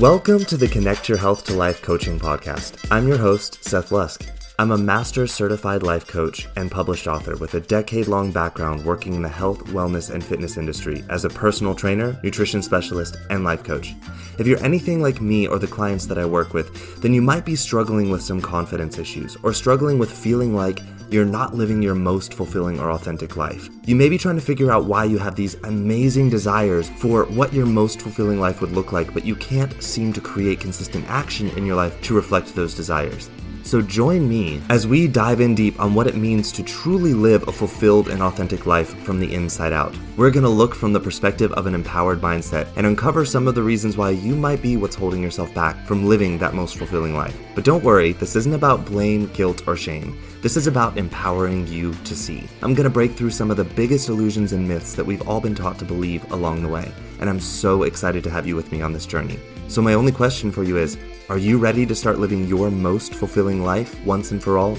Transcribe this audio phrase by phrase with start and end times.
[0.00, 2.86] Welcome to the Connect Your Health to Life coaching podcast.
[2.90, 4.28] I'm your host, Seth Lusk.
[4.58, 9.14] I'm a master certified life coach and published author with a decade long background working
[9.14, 13.64] in the health, wellness, and fitness industry as a personal trainer, nutrition specialist, and life
[13.64, 13.94] coach.
[14.38, 17.46] If you're anything like me or the clients that I work with, then you might
[17.46, 21.94] be struggling with some confidence issues or struggling with feeling like you're not living your
[21.94, 23.68] most fulfilling or authentic life.
[23.84, 27.52] You may be trying to figure out why you have these amazing desires for what
[27.52, 31.48] your most fulfilling life would look like, but you can't seem to create consistent action
[31.50, 33.30] in your life to reflect those desires.
[33.66, 37.48] So join me as we dive in deep on what it means to truly live
[37.48, 39.92] a fulfilled and authentic life from the inside out.
[40.16, 43.56] We're going to look from the perspective of an empowered mindset and uncover some of
[43.56, 47.16] the reasons why you might be what's holding yourself back from living that most fulfilling
[47.16, 47.36] life.
[47.56, 50.16] But don't worry, this isn't about blame, guilt, or shame.
[50.42, 52.44] This is about empowering you to see.
[52.62, 55.40] I'm going to break through some of the biggest illusions and myths that we've all
[55.40, 56.92] been taught to believe along the way.
[57.18, 59.40] And I'm so excited to have you with me on this journey.
[59.66, 60.96] So, my only question for you is
[61.28, 64.78] Are you ready to start living your most fulfilling life once and for all?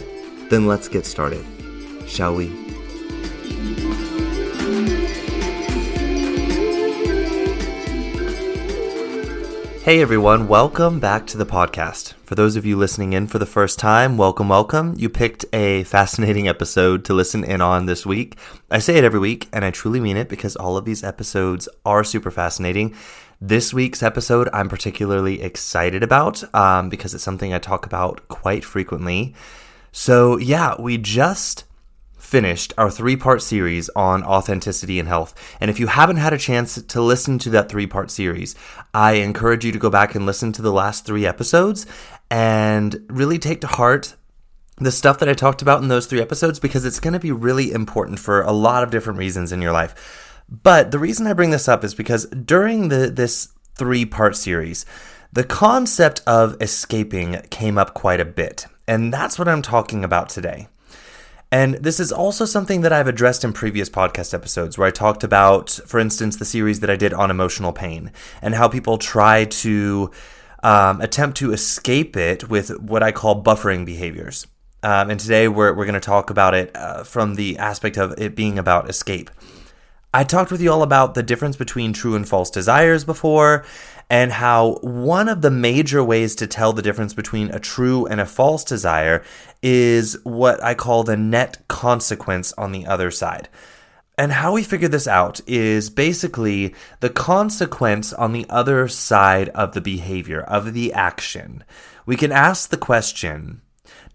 [0.49, 1.45] Then let's get started.
[2.07, 2.47] Shall we?
[9.83, 12.13] Hey everyone, welcome back to the podcast.
[12.23, 14.93] For those of you listening in for the first time, welcome, welcome.
[14.97, 18.37] You picked a fascinating episode to listen in on this week.
[18.71, 21.67] I say it every week, and I truly mean it because all of these episodes
[21.85, 22.95] are super fascinating.
[23.39, 28.65] This week's episode I'm particularly excited about um, because it's something I talk about quite
[28.65, 29.35] frequently.
[29.91, 31.63] So, yeah, we just
[32.17, 35.35] finished our three part series on authenticity and health.
[35.61, 38.55] And if you haven't had a chance to listen to that three part series,
[38.91, 41.85] I encourage you to go back and listen to the last three episodes
[42.31, 44.15] and really take to heart
[44.77, 47.31] the stuff that I talked about in those three episodes because it's going to be
[47.31, 50.26] really important for a lot of different reasons in your life.
[50.49, 54.85] But the reason I bring this up is because during the this three part series,
[55.31, 58.65] the concept of escaping came up quite a bit.
[58.87, 60.67] And that's what I'm talking about today.
[61.51, 65.23] And this is also something that I've addressed in previous podcast episodes where I talked
[65.23, 69.45] about, for instance, the series that I did on emotional pain and how people try
[69.45, 70.11] to
[70.63, 74.45] um, attempt to escape it with what I call buffering behaviors.
[74.83, 78.13] Um, and today we're, we're going to talk about it uh, from the aspect of
[78.17, 79.29] it being about escape.
[80.17, 83.63] I talked with you all about the difference between true and false desires before,
[84.09, 88.19] and how one of the major ways to tell the difference between a true and
[88.19, 89.23] a false desire
[89.61, 93.47] is what I call the net consequence on the other side.
[94.17, 99.73] And how we figure this out is basically the consequence on the other side of
[99.73, 101.63] the behavior, of the action.
[102.07, 103.61] We can ask the question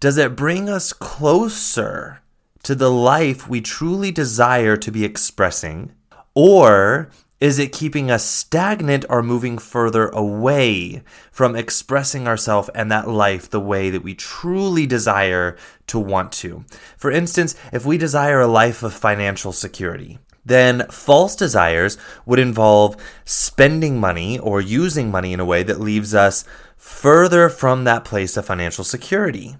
[0.01, 2.22] Does it bring us closer
[2.63, 5.93] to the life we truly desire to be expressing?
[6.33, 7.09] Or
[7.39, 13.49] is it keeping us stagnant or moving further away from expressing ourselves and that life
[13.49, 15.57] the way that we truly desire
[15.87, 16.63] to want to?
[16.95, 22.95] For instance, if we desire a life of financial security, then false desires would involve
[23.25, 26.45] spending money or using money in a way that leaves us
[26.77, 29.57] further from that place of financial security.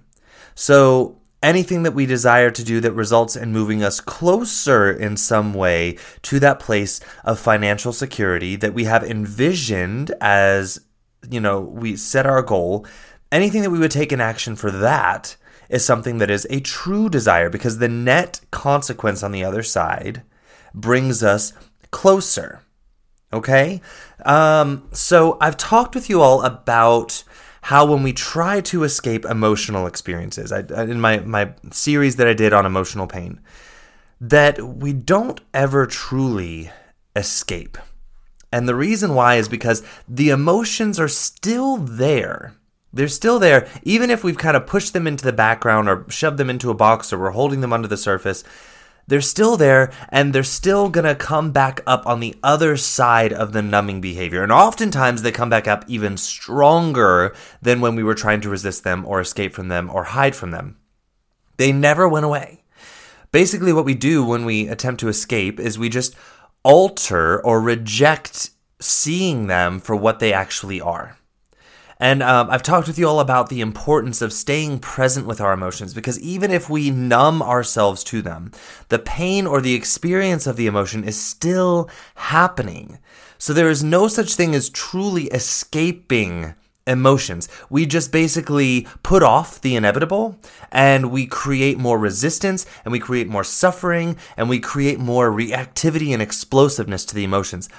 [0.54, 5.52] So anything that we desire to do that results in moving us closer in some
[5.52, 10.80] way to that place of financial security that we have envisioned as,
[11.30, 12.86] you know, we set our goal,
[13.30, 15.36] anything that we would take in action for that
[15.68, 20.22] is something that is a true desire because the net consequence on the other side
[20.72, 21.52] brings us
[21.90, 22.62] closer.
[23.34, 23.82] Okay?
[24.24, 27.22] Um, so I've talked with you all about
[27.64, 32.34] how when we try to escape emotional experiences, I, in my, my series that I
[32.34, 33.40] did on emotional pain,
[34.20, 36.70] that we don't ever truly
[37.16, 37.78] escape.
[38.52, 42.54] And the reason why is because the emotions are still there.
[42.92, 46.36] They're still there, even if we've kind of pushed them into the background or shoved
[46.36, 48.44] them into a box or we're holding them under the surface
[49.06, 53.32] they're still there and they're still going to come back up on the other side
[53.32, 54.42] of the numbing behavior.
[54.42, 58.84] And oftentimes they come back up even stronger than when we were trying to resist
[58.84, 60.78] them or escape from them or hide from them.
[61.56, 62.62] They never went away.
[63.30, 66.14] Basically, what we do when we attempt to escape is we just
[66.62, 68.50] alter or reject
[68.80, 71.18] seeing them for what they actually are.
[72.04, 75.54] And um, I've talked with you all about the importance of staying present with our
[75.54, 78.52] emotions because even if we numb ourselves to them,
[78.90, 82.98] the pain or the experience of the emotion is still happening.
[83.38, 86.54] So there is no such thing as truly escaping
[86.86, 87.48] emotions.
[87.70, 90.38] We just basically put off the inevitable
[90.70, 96.12] and we create more resistance and we create more suffering and we create more reactivity
[96.12, 97.70] and explosiveness to the emotions.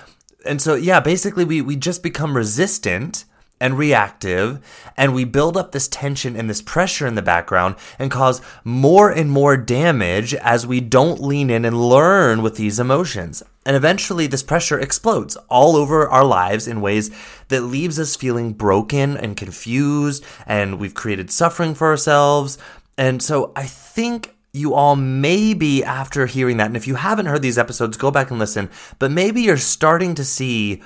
[0.47, 3.25] And so, yeah, basically, we, we just become resistant
[3.59, 4.59] and reactive,
[4.97, 9.09] and we build up this tension and this pressure in the background and cause more
[9.09, 13.41] and more damage as we don't lean in and learn with these emotions.
[13.65, 17.09] And eventually, this pressure explodes all over our lives in ways
[17.47, 22.57] that leaves us feeling broken and confused, and we've created suffering for ourselves.
[22.97, 27.41] And so, I think you all maybe after hearing that, and if you haven't heard
[27.41, 28.69] these episodes, go back and listen,
[28.99, 30.81] but maybe you're starting to see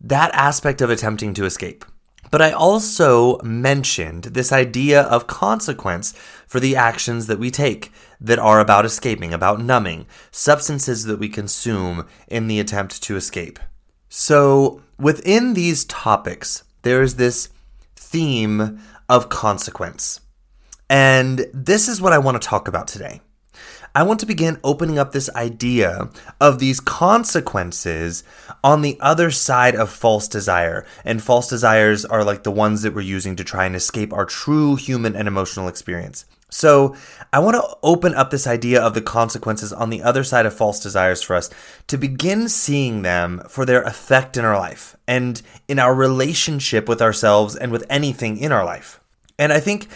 [0.00, 1.84] that aspect of attempting to escape.
[2.30, 6.12] But I also mentioned this idea of consequence
[6.46, 11.28] for the actions that we take that are about escaping, about numbing, substances that we
[11.28, 13.58] consume in the attempt to escape.
[14.08, 17.48] So, within these topics, there is this
[17.96, 20.20] theme of consequence.
[20.88, 23.20] And this is what I want to talk about today.
[23.94, 26.10] I want to begin opening up this idea
[26.40, 28.22] of these consequences
[28.62, 30.86] on the other side of false desire.
[31.04, 34.26] And false desires are like the ones that we're using to try and escape our
[34.26, 36.24] true human and emotional experience.
[36.52, 36.96] So,
[37.32, 40.54] I want to open up this idea of the consequences on the other side of
[40.54, 41.48] false desires for us
[41.86, 47.00] to begin seeing them for their effect in our life and in our relationship with
[47.00, 49.00] ourselves and with anything in our life.
[49.38, 49.86] And I think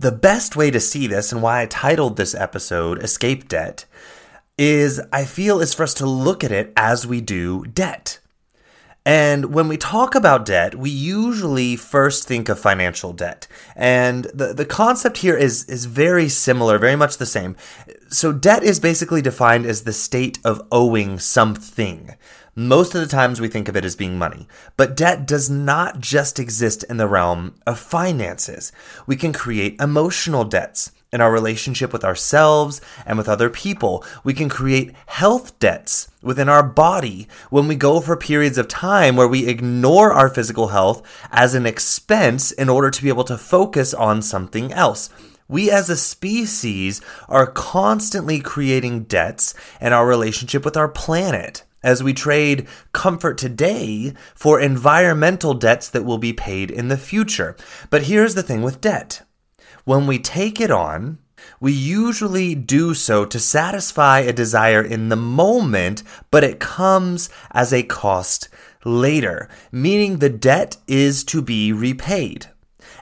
[0.00, 3.84] the best way to see this, and why I titled this episode Escape Debt,
[4.56, 8.18] is I feel is for us to look at it as we do debt.
[9.04, 13.46] And when we talk about debt, we usually first think of financial debt.
[13.76, 17.56] And the, the concept here is, is very similar, very much the same.
[18.08, 22.14] So, debt is basically defined as the state of owing something.
[22.56, 26.00] Most of the times we think of it as being money, but debt does not
[26.00, 28.72] just exist in the realm of finances.
[29.06, 34.04] We can create emotional debts in our relationship with ourselves and with other people.
[34.24, 39.14] We can create health debts within our body when we go for periods of time
[39.14, 43.38] where we ignore our physical health as an expense in order to be able to
[43.38, 45.08] focus on something else.
[45.46, 52.02] We as a species are constantly creating debts in our relationship with our planet as
[52.02, 57.56] we trade comfort today for environmental debts that will be paid in the future.
[57.88, 59.22] But here's the thing with debt
[59.84, 61.18] when we take it on,
[61.58, 67.72] we usually do so to satisfy a desire in the moment, but it comes as
[67.72, 68.48] a cost
[68.84, 72.46] later, meaning the debt is to be repaid.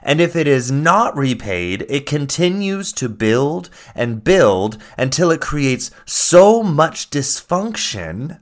[0.01, 5.91] And if it is not repaid, it continues to build and build until it creates
[6.05, 8.39] so much dysfunction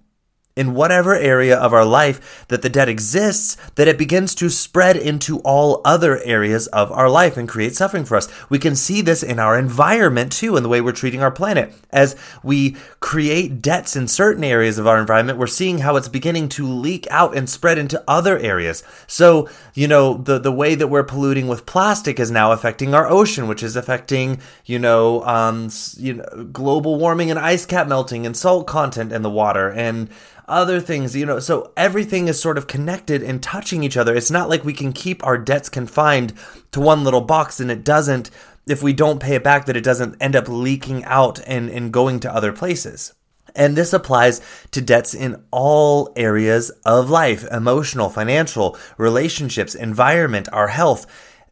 [0.58, 4.98] in whatever area of our life that the debt exists, that it begins to spread
[4.98, 8.28] into all other areas of our life and create suffering for us.
[8.50, 11.74] We can see this in our environment too, in the way we're treating our planet.
[11.92, 16.50] As we create debts in certain areas of our environment, we're seeing how it's beginning
[16.50, 18.84] to leak out and spread into other areas.
[19.06, 23.08] So, you know, the, the way that we're polluting with plastic is now affecting our
[23.08, 28.26] ocean, which is affecting, you know, um, you know, global warming and ice cap melting
[28.26, 29.70] and salt content in the water.
[29.72, 30.10] And
[30.48, 34.16] other things, you know, so everything is sort of connected and touching each other.
[34.16, 36.34] It's not like we can keep our debts confined
[36.72, 38.30] to one little box and it doesn't,
[38.66, 41.92] if we don't pay it back, that it doesn't end up leaking out and, and
[41.92, 43.14] going to other places.
[43.56, 44.40] And this applies
[44.72, 51.08] to debts in all areas of life emotional, financial, relationships, environment, our health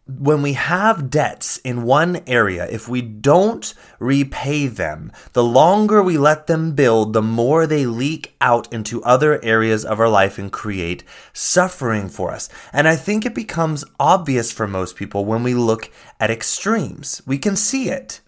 [0.07, 6.17] when we have debts in one area, if we don't repay them, the longer we
[6.17, 10.51] let them build, the more they leak out into other areas of our life and
[10.51, 12.49] create suffering for us.
[12.71, 17.23] And I think it becomes obvious for most people when we look at extremes.
[17.25, 18.21] We can see it.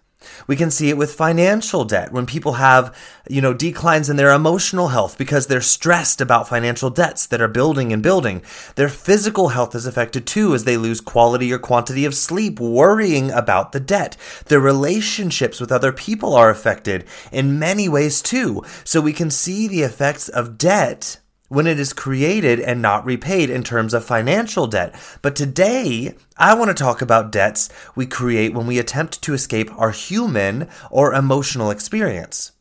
[0.46, 2.94] We can see it with financial debt when people have,
[3.28, 7.48] you know, declines in their emotional health because they're stressed about financial debts that are
[7.48, 8.42] building and building.
[8.76, 13.30] Their physical health is affected too as they lose quality or quantity of sleep worrying
[13.30, 14.16] about the debt.
[14.46, 18.62] Their relationships with other people are affected in many ways too.
[18.84, 23.50] So we can see the effects of debt when it is created and not repaid
[23.50, 24.94] in terms of financial debt.
[25.22, 29.70] But today, I want to talk about debts we create when we attempt to escape
[29.78, 32.52] our human or emotional experience.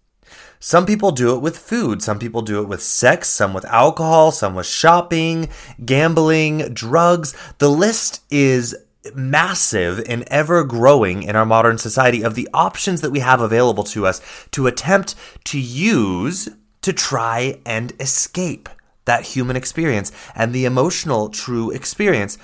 [0.60, 4.32] Some people do it with food, some people do it with sex, some with alcohol,
[4.32, 5.50] some with shopping,
[5.86, 7.36] gambling, drugs.
[7.60, 8.75] The list is
[9.13, 13.84] massive and ever growing in our modern society of the options that we have available
[13.84, 14.20] to us
[14.51, 15.15] to attempt
[15.46, 16.50] to use
[16.82, 18.67] to try and escape
[19.08, 22.38] that human experience and the emotional true experience.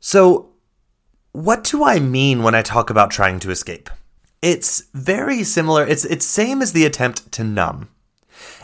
[0.00, 0.48] So,
[1.32, 3.90] what do I mean when I talk about trying to escape?
[4.40, 5.86] It's very similar.
[5.86, 7.90] It's it's same as the attempt to numb.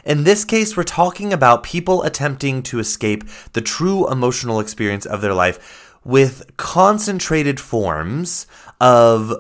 [0.04, 5.20] In this case, we're talking about people attempting to escape the true emotional experience of
[5.20, 8.46] their life with concentrated forms
[8.80, 9.32] of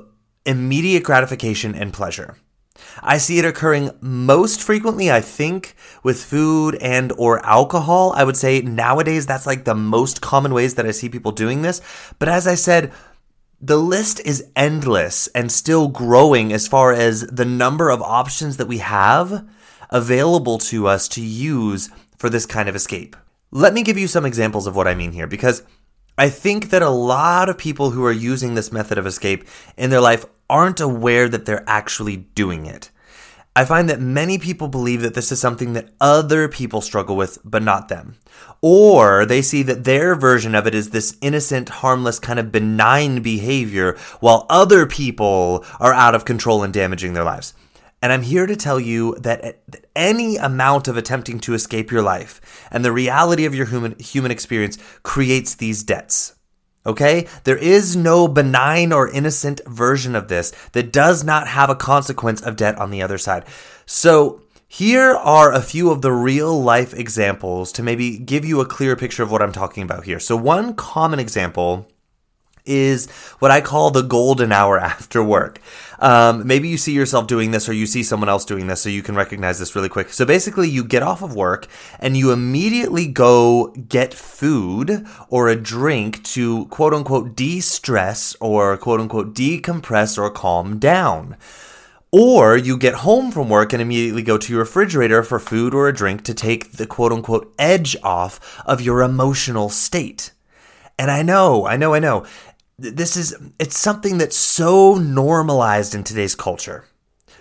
[0.46, 2.36] immediate gratification and pleasure.
[3.02, 8.12] I see it occurring most frequently, I think, with food and or alcohol.
[8.16, 11.62] I would say nowadays that's like the most common ways that I see people doing
[11.62, 11.80] this.
[12.18, 12.92] But as I said,
[13.60, 18.68] the list is endless and still growing as far as the number of options that
[18.68, 19.48] we have
[19.90, 23.16] available to us to use for this kind of escape.
[23.50, 25.62] Let me give you some examples of what I mean here because
[26.16, 29.44] I think that a lot of people who are using this method of escape
[29.76, 32.90] in their life aren't aware that they're actually doing it.
[33.56, 37.38] I find that many people believe that this is something that other people struggle with,
[37.44, 38.16] but not them.
[38.60, 43.22] Or they see that their version of it is this innocent, harmless, kind of benign
[43.22, 47.54] behavior, while other people are out of control and damaging their lives.
[48.02, 49.62] And I'm here to tell you that
[49.94, 54.32] any amount of attempting to escape your life and the reality of your human, human
[54.32, 56.34] experience creates these debts.
[56.86, 57.26] Okay?
[57.44, 62.40] There is no benign or innocent version of this that does not have a consequence
[62.42, 63.44] of debt on the other side.
[63.86, 68.66] So, here are a few of the real life examples to maybe give you a
[68.66, 70.18] clear picture of what I'm talking about here.
[70.18, 71.86] So, one common example
[72.66, 75.60] is what I call the golden hour after work.
[75.98, 78.88] Um, maybe you see yourself doing this or you see someone else doing this, so
[78.88, 80.10] you can recognize this really quick.
[80.10, 81.66] So basically, you get off of work
[81.98, 88.76] and you immediately go get food or a drink to quote unquote de stress or
[88.76, 91.36] quote unquote decompress or calm down.
[92.10, 95.88] Or you get home from work and immediately go to your refrigerator for food or
[95.88, 100.30] a drink to take the quote unquote edge off of your emotional state.
[100.96, 102.24] And I know, I know, I know
[102.78, 106.84] this is it's something that's so normalized in today's culture.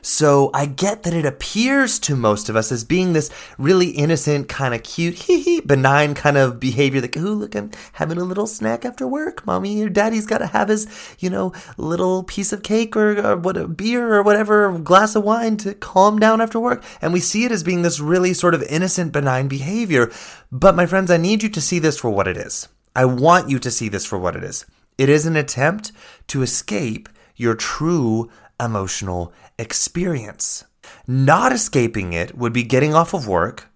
[0.06, 4.50] So I get that it appears to most of us as being this really innocent,
[4.50, 7.00] kind of cute, hee hee, benign kind of behavior.
[7.00, 9.46] Like, ooh, look, I'm having a little snack after work.
[9.46, 13.38] Mommy or daddy's got to have his, you know, little piece of cake or, or
[13.38, 16.84] what, a beer or whatever, glass of wine to calm down after work.
[17.02, 20.12] And we see it as being this really sort of innocent, benign behavior.
[20.52, 22.68] But my friends, I need you to see this for what it is.
[22.94, 24.66] I want you to see this for what it is.
[24.98, 25.92] It is an attempt
[26.28, 30.66] to escape your true emotional experience.
[31.08, 33.70] Not escaping it would be getting off of work,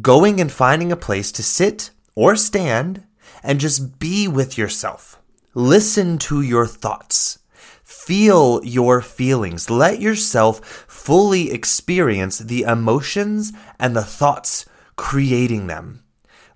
[0.00, 3.04] going and finding a place to sit or stand,
[3.42, 5.20] and just be with yourself.
[5.54, 7.38] Listen to your thoughts.
[7.82, 9.70] Feel your feelings.
[9.70, 16.02] Let yourself fully experience the emotions and the thoughts creating them.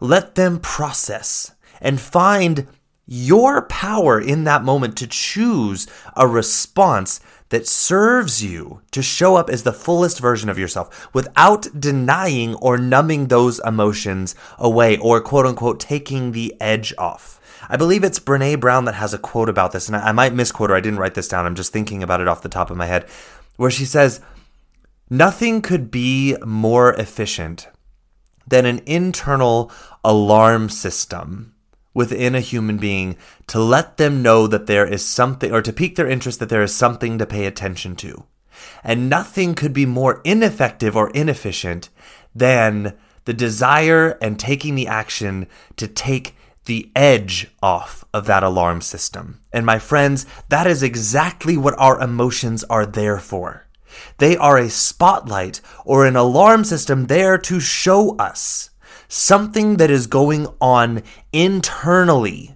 [0.00, 2.66] Let them process and find
[3.06, 7.20] your power in that moment to choose a response
[7.50, 12.78] that serves you to show up as the fullest version of yourself without denying or
[12.78, 17.40] numbing those emotions away or quote unquote taking the edge off.
[17.68, 20.70] I believe it's Brene Brown that has a quote about this, and I, might misquote
[20.70, 20.76] her.
[20.76, 21.46] I didn't write this down.
[21.46, 23.06] I'm just thinking about it off the top of my head,
[23.56, 24.20] where she says,
[25.08, 27.68] Nothing could be more efficient
[28.46, 29.70] than an internal
[30.02, 31.53] alarm system
[31.94, 35.96] within a human being to let them know that there is something, or to pique
[35.96, 38.24] their interest that there is something to pay attention to.
[38.82, 41.88] And nothing could be more ineffective or inefficient
[42.34, 45.46] than the desire and taking the action
[45.76, 46.34] to take
[46.66, 49.40] the edge off of that alarm system.
[49.52, 53.66] And my friends, that is exactly what our emotions are there for.
[54.18, 58.70] They are a spotlight or an alarm system there to show us
[59.08, 62.54] something that is going on internally.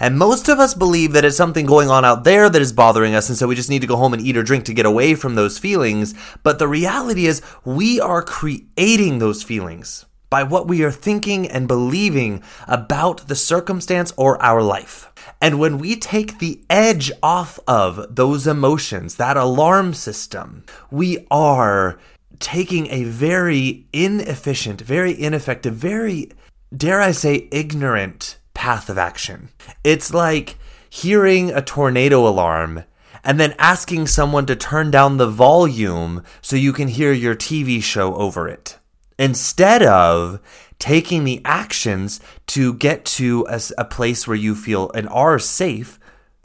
[0.00, 3.14] And most of us believe that it's something going on out there that is bothering
[3.14, 4.86] us, and so we just need to go home and eat or drink to get
[4.86, 6.14] away from those feelings.
[6.44, 11.66] But the reality is, we are creating those feelings by what we are thinking and
[11.66, 15.10] believing about the circumstance or our life.
[15.40, 21.98] And when we take the edge off of those emotions, that alarm system, we are
[22.40, 26.30] taking a very inefficient, very ineffective, very,
[26.76, 29.48] dare I say, ignorant path of action.
[29.84, 30.56] It's like
[30.90, 32.84] hearing a tornado alarm
[33.24, 37.82] and then asking someone to turn down the volume so you can hear your TV
[37.82, 38.78] show over it.
[39.18, 40.40] Instead of
[40.78, 45.98] taking the actions to get to a, a place where you feel and are safe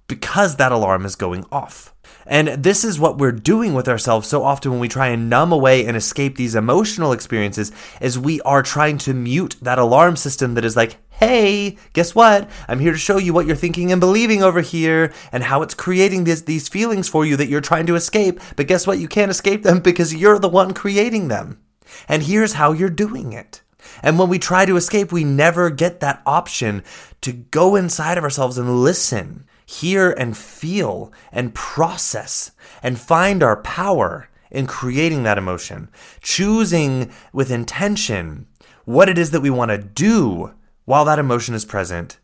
[0.07, 1.92] because that alarm is going off.
[2.25, 5.51] And this is what we're doing with ourselves so often when we try and numb
[5.51, 10.53] away and escape these emotional experiences is we are trying to mute that alarm system
[10.53, 12.49] that is like, hey, guess what?
[12.67, 15.73] I'm here to show you what you're thinking and believing over here and how it's
[15.73, 18.39] creating this, these feelings for you that you're trying to escape.
[18.55, 18.99] But guess what?
[18.99, 21.59] You can't escape them because you're the one creating them.
[22.07, 23.61] And here's how you're doing it.
[24.01, 26.83] And when we try to escape, we never get that option
[27.21, 32.51] to go inside of ourselves and listen, hear and feel and process
[32.81, 35.89] and find our power in creating that emotion,
[36.21, 38.45] choosing with intention
[38.85, 40.53] what it is that we want to do
[40.85, 42.19] while that emotion is present,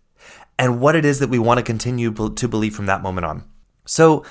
[0.58, 3.44] and what it is that we want to continue to believe from that moment on.
[3.86, 4.26] So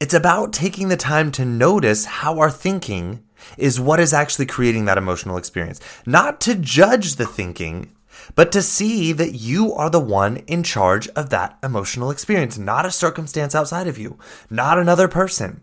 [0.00, 3.24] it's about taking the time to notice how our thinking
[3.56, 5.80] is what is actually creating that emotional experience.
[6.06, 7.92] Not to judge the thinking,
[8.34, 12.86] but to see that you are the one in charge of that emotional experience, not
[12.86, 14.18] a circumstance outside of you,
[14.50, 15.62] not another person.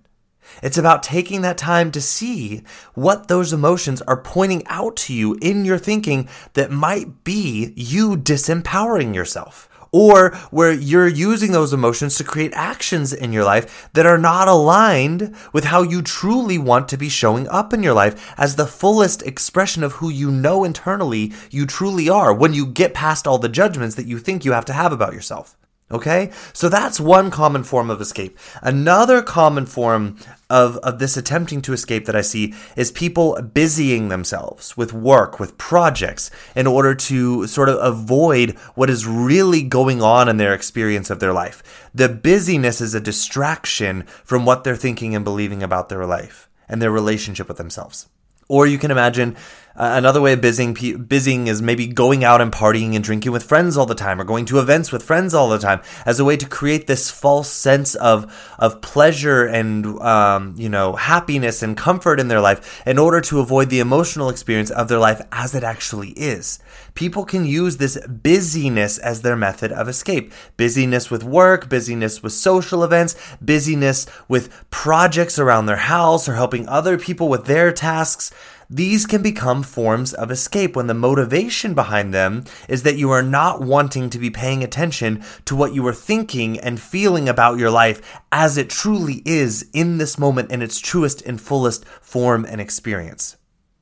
[0.61, 5.37] It's about taking that time to see what those emotions are pointing out to you
[5.41, 12.17] in your thinking that might be you disempowering yourself or where you're using those emotions
[12.17, 16.89] to create actions in your life that are not aligned with how you truly want
[16.89, 20.65] to be showing up in your life as the fullest expression of who you know
[20.65, 24.51] internally you truly are when you get past all the judgments that you think you
[24.51, 25.55] have to have about yourself.
[25.91, 26.31] Okay?
[26.51, 28.39] So that's one common form of escape.
[28.61, 30.17] Another common form
[30.49, 35.39] of, of this attempting to escape that I see is people busying themselves with work,
[35.39, 40.55] with projects, in order to sort of avoid what is really going on in their
[40.55, 41.89] experience of their life.
[41.93, 46.81] The busyness is a distraction from what they're thinking and believing about their life and
[46.81, 48.07] their relationship with themselves.
[48.47, 49.35] Or you can imagine
[49.77, 53.43] uh, another way of busying, busying is maybe going out and partying and drinking with
[53.43, 56.25] friends all the time or going to events with friends all the time as a
[56.25, 61.75] way to create this false sense of, of pleasure and, um, you know, happiness and
[61.75, 65.53] comfort in their life in order to avoid the emotional experience of their life as
[65.53, 66.59] it actually is.
[66.93, 70.31] People can use this busyness as their method of escape.
[70.55, 76.67] Busyness with work, busyness with social events, busyness with projects around their house or helping
[76.69, 78.31] other people with their tasks.
[78.69, 83.21] These can become forms of escape when the motivation behind them is that you are
[83.21, 87.69] not wanting to be paying attention to what you are thinking and feeling about your
[87.69, 92.59] life as it truly is in this moment in its truest and fullest form and
[92.59, 93.37] experience.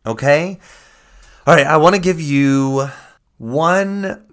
[0.06, 0.60] Okay?
[1.48, 2.90] All right, I want to give you
[3.38, 4.26] one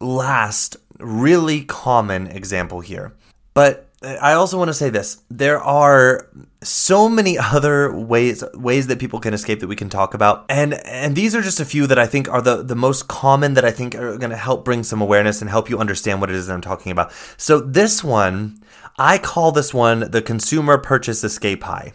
[0.00, 3.14] last really common example here.
[3.54, 5.22] But I also want to say this.
[5.28, 6.26] There are
[6.62, 10.46] so many other ways ways that people can escape that we can talk about.
[10.48, 13.54] And and these are just a few that I think are the, the most common
[13.54, 16.30] that I think are going to help bring some awareness and help you understand what
[16.30, 17.12] it is that I'm talking about.
[17.36, 18.62] So this one,
[18.98, 21.92] I call this one the consumer purchase escape high.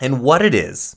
[0.00, 0.96] And what it is,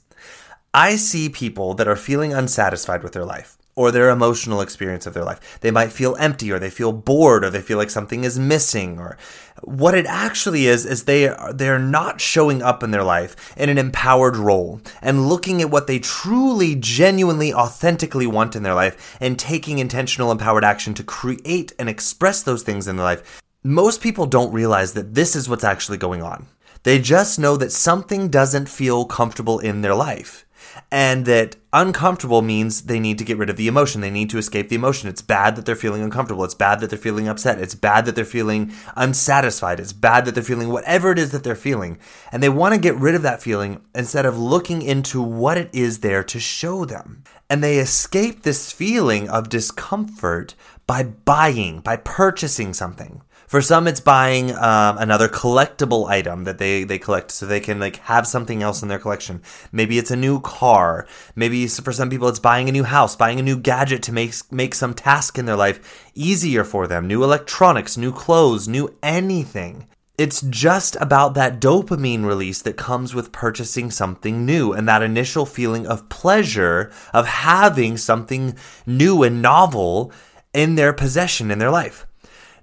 [0.74, 5.14] I see people that are feeling unsatisfied with their life or their emotional experience of
[5.14, 5.60] their life.
[5.62, 8.98] They might feel empty or they feel bored or they feel like something is missing
[8.98, 9.18] or
[9.64, 13.70] what it actually is is they are they're not showing up in their life in
[13.70, 19.18] an empowered role and looking at what they truly genuinely authentically want in their life
[19.20, 23.42] and taking intentional empowered action to create and express those things in their life.
[23.64, 26.48] Most people don't realize that this is what's actually going on.
[26.84, 30.47] They just know that something doesn't feel comfortable in their life
[30.92, 34.02] and that uncomfortable means they need to get rid of the emotion.
[34.02, 35.10] They need to escape the emotion.
[35.10, 36.44] It's bad that they're feeling uncomfortable.
[36.44, 37.60] It's bad that they're feeling upset.
[37.60, 39.80] It's bad that they're feeling unsatisfied.
[39.80, 42.00] It's bad that they're feeling whatever it is that they're feeling.
[42.32, 45.70] And they want to get rid of that feeling instead of looking into what it
[45.74, 47.24] is there to show them.
[47.50, 53.22] And they escape this feeling of discomfort by buying, by purchasing something.
[53.48, 57.80] For some, it's buying um, another collectible item that they, they collect so they can
[57.80, 59.42] like have something else in their collection.
[59.72, 61.08] Maybe it's a new car.
[61.34, 64.34] Maybe for some people, it's buying a new house, buying a new gadget to make
[64.52, 67.08] make some task in their life easier for them.
[67.08, 69.88] New electronics, new clothes, new anything.
[70.18, 75.46] It's just about that dopamine release that comes with purchasing something new and that initial
[75.46, 80.12] feeling of pleasure of having something new and novel
[80.54, 82.07] in their possession in their life.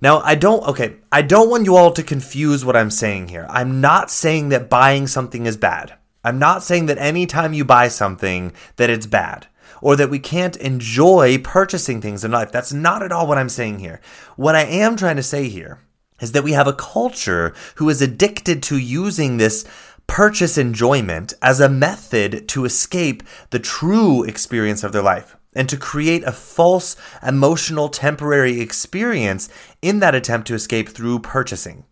[0.04, 3.46] Now, I don't, okay, I don't want you all to confuse what I'm saying here.
[3.48, 5.94] I'm not saying that buying something is bad.
[6.22, 9.46] I'm not saying that anytime you buy something that it's bad
[9.80, 12.52] or that we can't enjoy purchasing things in life.
[12.52, 14.02] That's not at all what I'm saying here.
[14.36, 15.78] What I am trying to say here
[16.20, 19.64] is that we have a culture who is addicted to using this
[20.06, 25.76] purchase enjoyment as a method to escape the true experience of their life and to
[25.76, 29.48] create a false emotional temporary experience
[29.84, 31.84] in that attempt to escape through purchasing.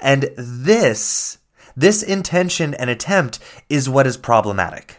[0.00, 1.38] And this,
[1.74, 3.38] this intention and attempt
[3.70, 4.98] is what is problematic.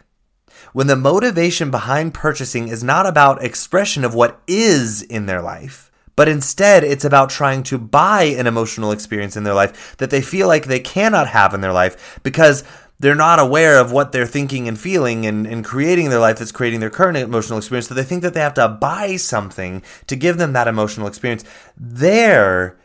[0.73, 5.91] When the motivation behind purchasing is not about expression of what is in their life,
[6.15, 10.21] but instead it's about trying to buy an emotional experience in their life that they
[10.21, 12.63] feel like they cannot have in their life because
[12.99, 16.51] they're not aware of what they're thinking and feeling and, and creating their life that's
[16.51, 17.88] creating their current emotional experience.
[17.88, 21.45] So they think that they have to buy something to give them that emotional experience.
[21.77, 22.77] There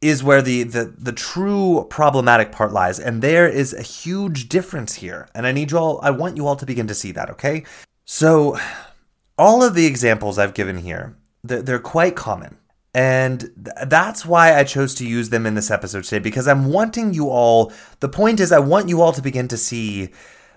[0.00, 3.00] is where the, the, the true problematic part lies.
[3.00, 5.28] And there is a huge difference here.
[5.34, 7.64] And I need you all, I want you all to begin to see that, okay?
[8.04, 8.58] So
[9.36, 12.58] all of the examples I've given here, they're, they're quite common.
[12.96, 16.72] And th- that's why I chose to use them in this episode today because I'm
[16.72, 20.08] wanting you all, the point is, I want you all to begin to see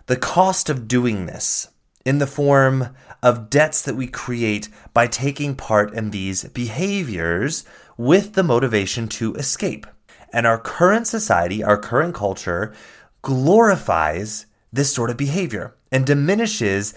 [0.05, 1.67] the cost of doing this
[2.05, 7.65] in the form of debts that we create by taking part in these behaviors
[7.97, 9.85] with the motivation to escape.
[10.31, 12.73] And our current society, our current culture,
[13.21, 16.93] glorifies this sort of behavior and diminishes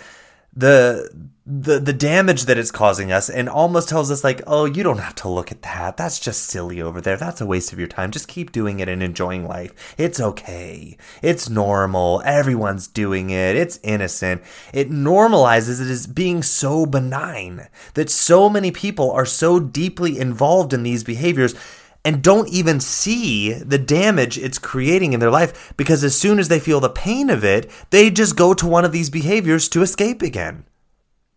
[0.54, 1.10] the
[1.44, 4.98] the the damage that it's causing us and almost tells us like oh you don't
[4.98, 5.96] have to look at that.
[5.96, 7.16] That's just silly over there.
[7.16, 8.12] That's a waste of your time.
[8.12, 9.94] Just keep doing it and enjoying life.
[9.98, 10.96] It's okay.
[11.20, 12.22] It's normal.
[12.24, 13.56] Everyone's doing it.
[13.56, 14.42] It's innocent.
[14.72, 20.72] It normalizes it as being so benign that so many people are so deeply involved
[20.72, 21.56] in these behaviors
[22.04, 26.48] and don't even see the damage it's creating in their life because as soon as
[26.48, 29.82] they feel the pain of it, they just go to one of these behaviors to
[29.82, 30.64] escape again.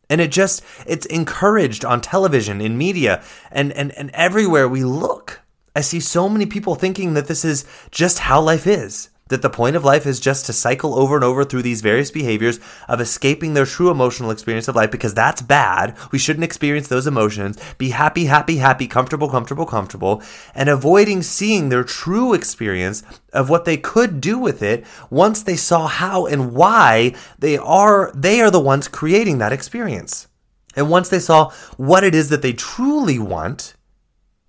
[0.10, 5.42] And it just, it's encouraged on television, in media, and, and, and everywhere we look.
[5.76, 9.50] I see so many people thinking that this is just how life is that the
[9.50, 13.02] point of life is just to cycle over and over through these various behaviors of
[13.02, 15.98] escaping their true emotional experience of life because that's bad.
[16.12, 17.58] We shouldn't experience those emotions.
[17.80, 20.22] Be happy, happy, happy, comfortable, comfortable, comfortable,
[20.54, 23.02] and avoiding seeing their true experience
[23.34, 28.12] of what they could do with it once they saw how and why they are
[28.14, 30.28] they are the ones creating that experience.
[30.76, 33.74] And once they saw what it is that they truly want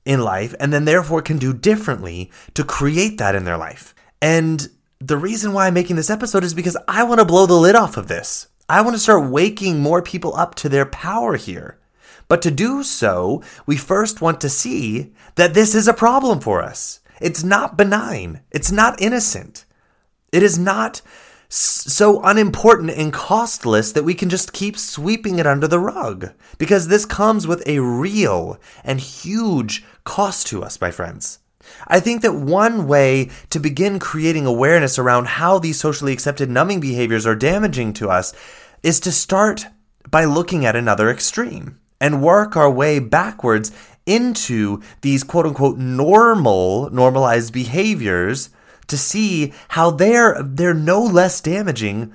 [0.05, 3.95] in life and then therefore can do differently to create that in their life.
[4.21, 7.55] And the reason why I'm making this episode is because I want to blow the
[7.55, 8.49] lid off of this.
[8.69, 11.79] I want to start waking more people up to their power here.
[12.29, 16.63] But to do so, we first want to see that this is a problem for
[16.63, 17.01] us.
[17.21, 18.41] It's not benign.
[18.51, 19.65] It's not innocent.
[20.33, 21.03] It is not
[21.49, 26.33] so unimportant and costless that we can just keep sweeping it under the rug.
[26.59, 31.39] Because this comes with a real and huge cost to us, my friends.
[31.87, 36.81] I think that one way to begin creating awareness around how these socially accepted numbing
[36.81, 38.35] behaviors are damaging to us
[38.83, 39.67] is to start
[40.11, 43.73] by looking at another extreme and work our way backwards
[44.05, 48.51] into these quote unquote normal, normalized behaviors
[48.87, 52.13] to see how they're, they're no less damaging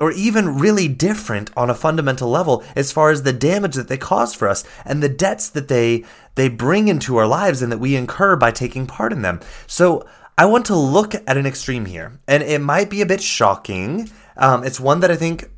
[0.00, 3.98] or even really different on a fundamental level as far as the damage that they
[3.98, 7.78] cause for us and the debts that they they bring into our lives and that
[7.78, 9.40] we incur by taking part in them.
[9.66, 10.06] So
[10.38, 14.10] I want to look at an extreme here, and it might be a bit shocking.
[14.38, 15.50] Um, it's one that I think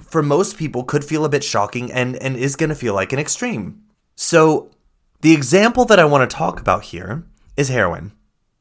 [0.00, 3.12] for most people could feel a bit shocking and and is going to feel like
[3.12, 3.82] an extreme.
[4.16, 4.72] So
[5.20, 7.24] the example that I want to talk about here
[7.56, 8.15] is heroin.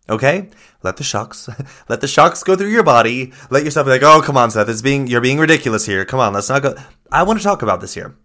[0.07, 0.49] Okay,
[0.83, 1.49] let the shocks,
[1.89, 3.33] let the shocks go through your body.
[3.49, 6.05] Let yourself be like, "Oh, come on, Seth, it's being you're being ridiculous here.
[6.05, 6.75] Come on, let's not go."
[7.11, 8.15] I want to talk about this here.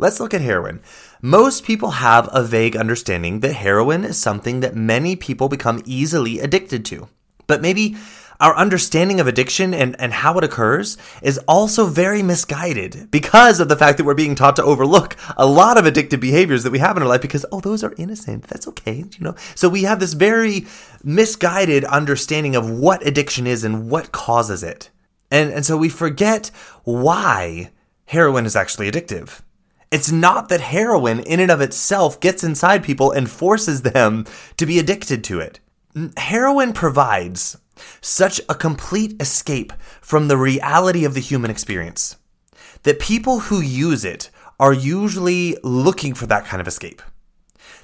[0.00, 0.80] Let's look at heroin.
[1.22, 6.38] Most people have a vague understanding that heroin is something that many people become easily
[6.38, 7.08] addicted to.
[7.48, 7.96] But maybe
[8.40, 13.68] our understanding of addiction and, and how it occurs is also very misguided because of
[13.68, 16.78] the fact that we're being taught to overlook a lot of addictive behaviors that we
[16.78, 18.44] have in our life because, oh, those are innocent.
[18.44, 18.98] That's okay.
[18.98, 20.66] You know, so we have this very
[21.02, 24.90] misguided understanding of what addiction is and what causes it.
[25.30, 26.50] And, and so we forget
[26.84, 27.70] why
[28.06, 29.40] heroin is actually addictive.
[29.90, 34.26] It's not that heroin in and of itself gets inside people and forces them
[34.58, 35.60] to be addicted to it.
[36.16, 37.56] Heroin provides
[38.00, 42.16] such a complete escape from the reality of the human experience
[42.82, 47.02] that people who use it are usually looking for that kind of escape.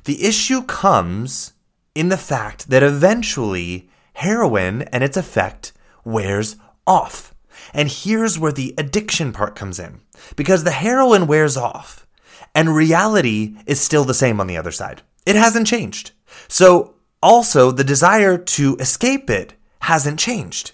[0.05, 1.53] The issue comes
[1.95, 5.73] in the fact that eventually heroin and its effect
[6.05, 7.35] wears off.
[7.73, 10.01] And here's where the addiction part comes in.
[10.37, 12.07] Because the heroin wears off,
[12.55, 15.03] and reality is still the same on the other side.
[15.27, 16.13] It hasn't changed.
[16.49, 20.73] So, also, the desire to escape it hasn't changed.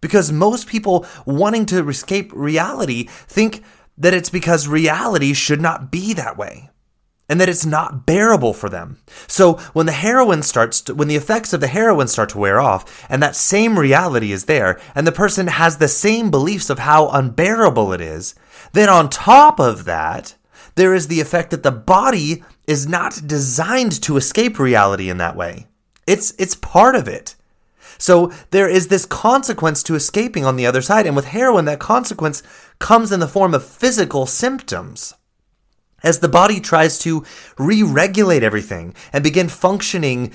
[0.00, 3.64] Because most people wanting to escape reality think
[3.96, 6.70] that it's because reality should not be that way
[7.28, 8.98] and that it's not bearable for them.
[9.26, 12.58] So when the heroin starts, to, when the effects of the heroin start to wear
[12.58, 16.78] off, and that same reality is there, and the person has the same beliefs of
[16.78, 18.34] how unbearable it is,
[18.72, 20.36] then on top of that,
[20.76, 25.36] there is the effect that the body is not designed to escape reality in that
[25.36, 25.66] way.
[26.06, 27.34] It's it's part of it.
[27.98, 31.06] So there is this consequence to escaping on the other side.
[31.06, 32.42] And with heroin, that consequence
[32.78, 35.14] comes in the form of physical symptoms.
[36.02, 37.24] As the body tries to
[37.58, 40.32] re regulate everything and begin functioning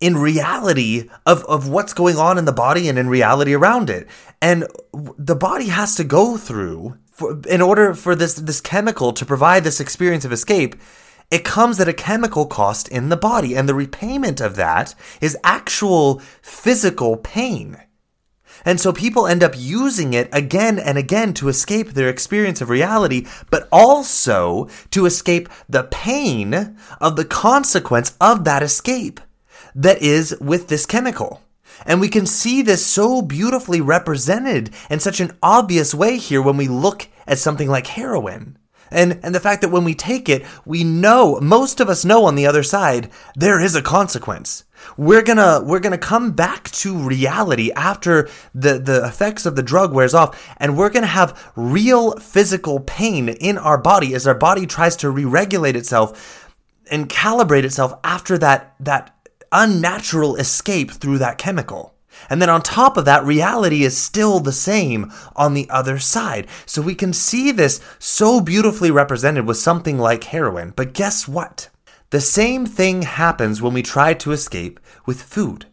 [0.00, 4.08] in reality of, of what's going on in the body and in reality around it.
[4.40, 9.26] And the body has to go through for, in order for this, this chemical to
[9.26, 10.74] provide this experience of escape
[11.30, 15.36] it comes at a chemical cost in the body, and the repayment of that is
[15.44, 17.78] actual physical pain.
[18.64, 22.68] And so people end up using it again and again to escape their experience of
[22.68, 29.20] reality, but also to escape the pain of the consequence of that escape
[29.74, 31.42] that is with this chemical.
[31.86, 36.56] And we can see this so beautifully represented in such an obvious way here when
[36.56, 38.58] we look at something like heroin.
[38.90, 42.24] And, and the fact that when we take it, we know, most of us know
[42.24, 44.64] on the other side, there is a consequence.
[44.96, 49.92] We're gonna, we're gonna come back to reality after the, the effects of the drug
[49.92, 54.66] wears off, and we're gonna have real physical pain in our body as our body
[54.66, 56.50] tries to re-regulate itself
[56.90, 59.14] and calibrate itself after that, that
[59.52, 61.94] unnatural escape through that chemical.
[62.28, 66.46] And then on top of that, reality is still the same on the other side.
[66.66, 70.72] So we can see this so beautifully represented with something like heroin.
[70.76, 71.70] But guess what?
[72.10, 75.66] The same thing happens when we try to escape with food,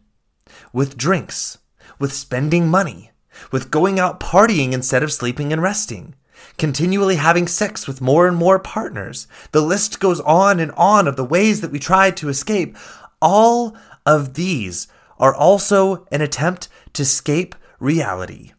[0.72, 1.58] with drinks,
[2.00, 3.12] with spending money,
[3.52, 6.14] with going out partying instead of sleeping and resting,
[6.58, 9.28] continually having sex with more and more partners.
[9.52, 12.78] The list goes on and on of the ways that we try to escape.
[13.20, 14.88] All of these
[15.20, 18.52] are also an attempt to escape reality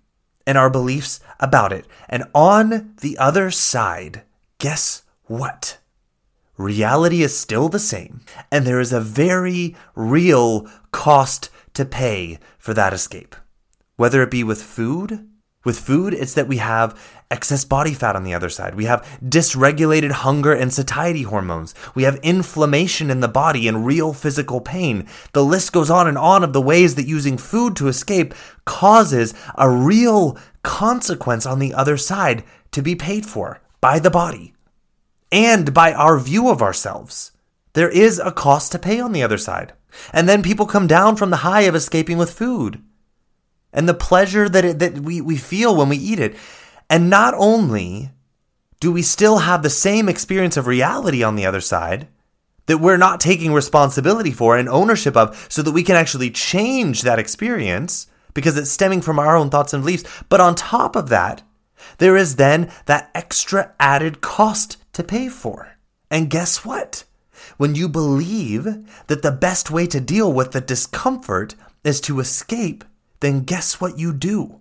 [0.46, 1.86] and our beliefs about it.
[2.08, 4.22] And on the other side,
[4.58, 5.78] guess what?
[6.56, 12.74] Reality is still the same, and there is a very real cost to pay for
[12.74, 13.36] that escape.
[13.96, 15.27] Whether it be with food,
[15.68, 16.98] with food, it's that we have
[17.30, 18.74] excess body fat on the other side.
[18.74, 21.74] We have dysregulated hunger and satiety hormones.
[21.94, 25.06] We have inflammation in the body and real physical pain.
[25.34, 29.34] The list goes on and on of the ways that using food to escape causes
[29.56, 34.54] a real consequence on the other side to be paid for by the body
[35.30, 37.32] and by our view of ourselves.
[37.74, 39.74] There is a cost to pay on the other side.
[40.14, 42.82] And then people come down from the high of escaping with food
[43.72, 46.36] and the pleasure that, it, that we, we feel when we eat it.
[46.90, 48.10] And not only
[48.80, 52.08] do we still have the same experience of reality on the other side
[52.66, 57.02] that we're not taking responsibility for and ownership of so that we can actually change
[57.02, 60.04] that experience because it's stemming from our own thoughts and beliefs.
[60.28, 61.42] But on top of that,
[61.98, 65.76] there is then that extra added cost to pay for.
[66.10, 67.04] And guess what?
[67.56, 68.64] When you believe
[69.06, 71.54] that the best way to deal with the discomfort
[71.84, 72.84] is to escape,
[73.20, 74.60] then guess what you do?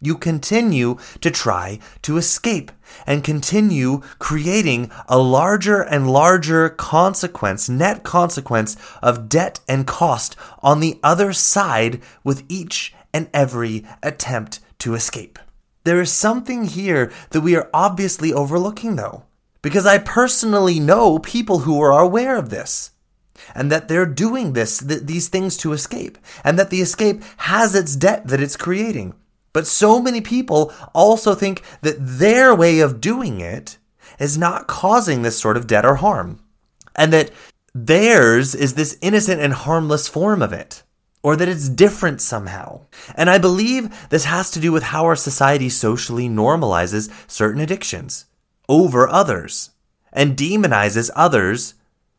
[0.00, 2.70] You continue to try to escape
[3.06, 10.80] and continue creating a larger and larger consequence, net consequence of debt and cost on
[10.80, 15.38] the other side with each and every attempt to escape.
[15.84, 19.24] There is something here that we are obviously overlooking though,
[19.62, 22.90] because I personally know people who are aware of this
[23.54, 27.74] and that they're doing this, th- these things to escape, and that the escape has
[27.74, 29.14] its debt that it's creating.
[29.52, 33.78] But so many people also think that their way of doing it
[34.18, 36.40] is not causing this sort of debt or harm,
[36.96, 37.30] and that
[37.74, 40.82] theirs is this innocent and harmless form of it,
[41.22, 42.80] or that it's different somehow.
[43.14, 48.26] And I believe this has to do with how our society socially normalizes certain addictions
[48.68, 49.70] over others
[50.12, 51.74] and demonizes others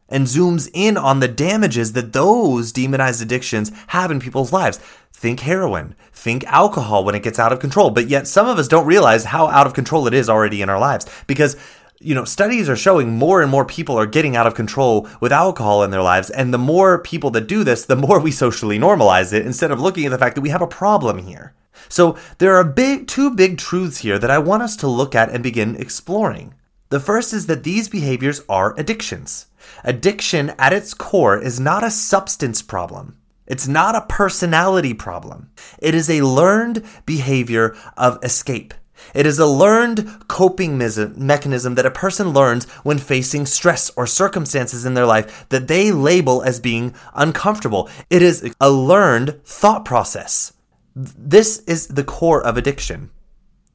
[0.10, 4.80] and zooms in on the damages that those demonized addictions have in people's lives.
[5.12, 7.90] Think heroin, think alcohol when it gets out of control.
[7.90, 10.70] But yet, some of us don't realize how out of control it is already in
[10.70, 11.56] our lives because.
[12.02, 15.32] You know, studies are showing more and more people are getting out of control with
[15.32, 16.30] alcohol in their lives.
[16.30, 19.80] And the more people that do this, the more we socially normalize it instead of
[19.80, 21.54] looking at the fact that we have a problem here.
[21.88, 25.30] So there are big, two big truths here that I want us to look at
[25.30, 26.54] and begin exploring.
[26.90, 29.48] The first is that these behaviors are addictions.
[29.86, 33.18] Addiction at its core is not a substance problem.
[33.46, 35.52] It's not a personality problem.
[35.78, 38.74] It is a learned behavior of escape.
[39.14, 44.86] It is a learned coping mechanism that a person learns when facing stress or circumstances
[44.86, 47.88] in their life that they label as being uncomfortable.
[48.10, 50.54] It is a learned thought process.
[50.96, 53.12] This is the core of addiction.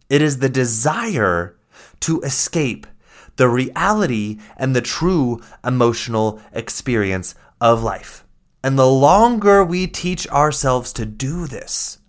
[0.08, 1.56] It is the desire
[2.00, 2.88] to escape
[3.40, 8.22] the reality and the true emotional experience of life.
[8.62, 12.00] And the longer we teach ourselves to do this,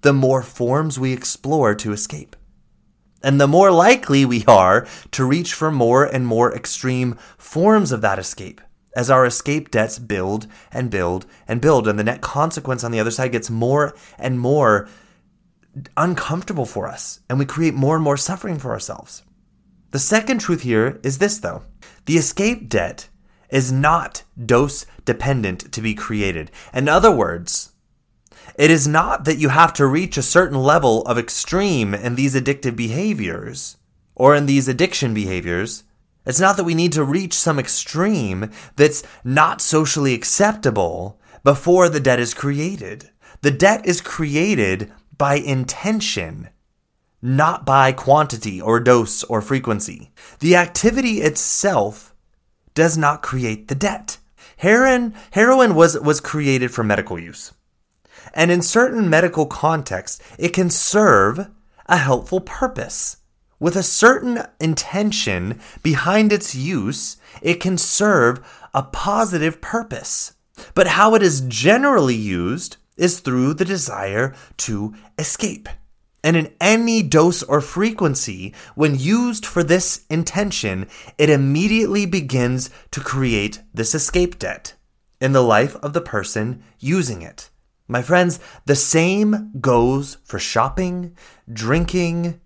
[0.00, 2.34] the more forms we explore to escape.
[3.22, 8.00] And the more likely we are to reach for more and more extreme forms of
[8.00, 8.60] that escape
[8.96, 11.86] as our escape debts build and build and build.
[11.86, 14.88] And the net consequence on the other side gets more and more
[15.96, 17.20] uncomfortable for us.
[17.30, 19.22] And we create more and more suffering for ourselves.
[19.90, 21.62] The second truth here is this, though
[22.04, 23.08] the escape debt
[23.50, 26.50] is not dose dependent to be created.
[26.74, 27.72] In other words,
[28.58, 32.34] it is not that you have to reach a certain level of extreme in these
[32.34, 33.76] addictive behaviors
[34.14, 35.84] or in these addiction behaviors.
[36.26, 42.00] It's not that we need to reach some extreme that's not socially acceptable before the
[42.00, 43.10] debt is created.
[43.40, 46.48] The debt is created by intention,
[47.20, 50.10] not by quantity or dose or frequency.
[50.40, 52.14] The activity itself
[52.74, 54.18] does not create the debt.
[54.58, 57.52] Heroin, heroin was, was created for medical use.
[58.34, 61.48] And in certain medical contexts, it can serve
[61.86, 63.16] a helpful purpose.
[63.60, 68.40] With a certain intention behind its use, it can serve
[68.72, 70.34] a positive purpose.
[70.74, 75.68] But how it is generally used is through the desire to escape.
[76.24, 83.00] And in any dose or frequency, when used for this intention, it immediately begins to
[83.00, 84.74] create this escape debt
[85.20, 87.50] in the life of the person using it.
[87.86, 91.16] My friends, the same goes for shopping,
[91.50, 92.40] drinking,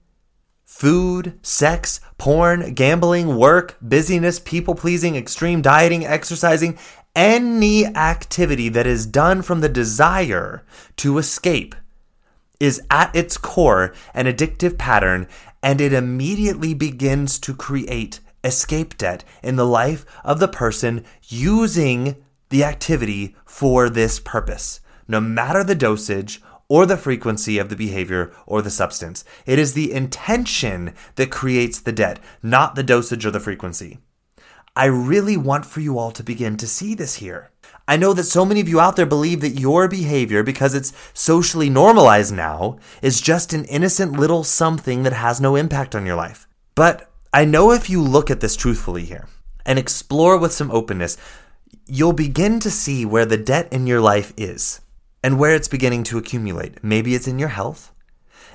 [0.64, 6.78] food, sex, porn, gambling, work, busyness, people pleasing, extreme dieting, exercising,
[7.14, 10.64] any activity that is done from the desire
[10.96, 11.74] to escape
[12.62, 15.26] is at its core an addictive pattern
[15.62, 22.16] and it immediately begins to create escape debt in the life of the person using
[22.50, 28.32] the activity for this purpose no matter the dosage or the frequency of the behavior
[28.46, 29.24] or the substance.
[29.44, 33.98] It is the intention that creates the debt, not the dosage or the frequency.
[34.74, 37.50] I really want for you all to begin to see this here.
[37.88, 40.92] I know that so many of you out there believe that your behavior, because it's
[41.12, 46.16] socially normalized now, is just an innocent little something that has no impact on your
[46.16, 46.46] life.
[46.74, 49.26] But I know if you look at this truthfully here
[49.66, 51.16] and explore with some openness,
[51.86, 54.80] you'll begin to see where the debt in your life is
[55.22, 56.82] and where it's beginning to accumulate.
[56.82, 57.92] Maybe it's in your health,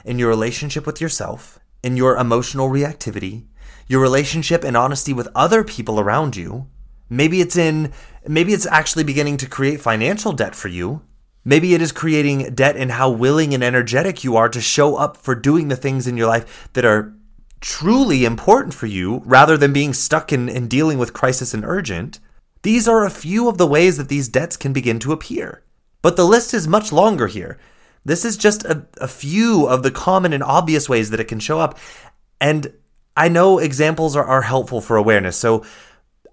[0.06, 3.46] in your relationship with yourself, in your emotional reactivity,
[3.88, 6.68] your relationship and honesty with other people around you.
[7.10, 7.94] Maybe it's in
[8.28, 11.02] maybe it's actually beginning to create financial debt for you.
[11.44, 15.16] Maybe it is creating debt in how willing and energetic you are to show up
[15.16, 17.14] for doing the things in your life that are
[17.62, 22.20] truly important for you rather than being stuck in, in dealing with crisis and urgent.
[22.64, 25.64] These are a few of the ways that these debts can begin to appear.
[26.02, 27.58] But the list is much longer here.
[28.04, 31.40] This is just a, a few of the common and obvious ways that it can
[31.40, 31.78] show up.
[32.40, 32.74] And
[33.16, 35.38] I know examples are, are helpful for awareness.
[35.38, 35.66] So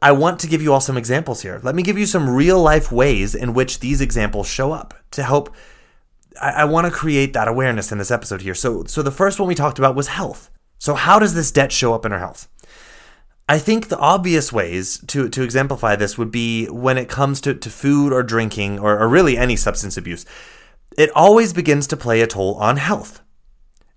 [0.04, 1.60] I want to give you all some examples here.
[1.62, 5.22] Let me give you some real life ways in which these examples show up to
[5.22, 5.48] help.
[6.38, 8.54] I, I want to create that awareness in this episode here.
[8.54, 10.50] So, so the first one we talked about was health.
[10.78, 12.48] So, how does this debt show up in our health?
[13.48, 17.54] I think the obvious ways to, to exemplify this would be when it comes to,
[17.54, 20.26] to food or drinking or, or really any substance abuse.
[20.98, 23.22] It always begins to play a toll on health.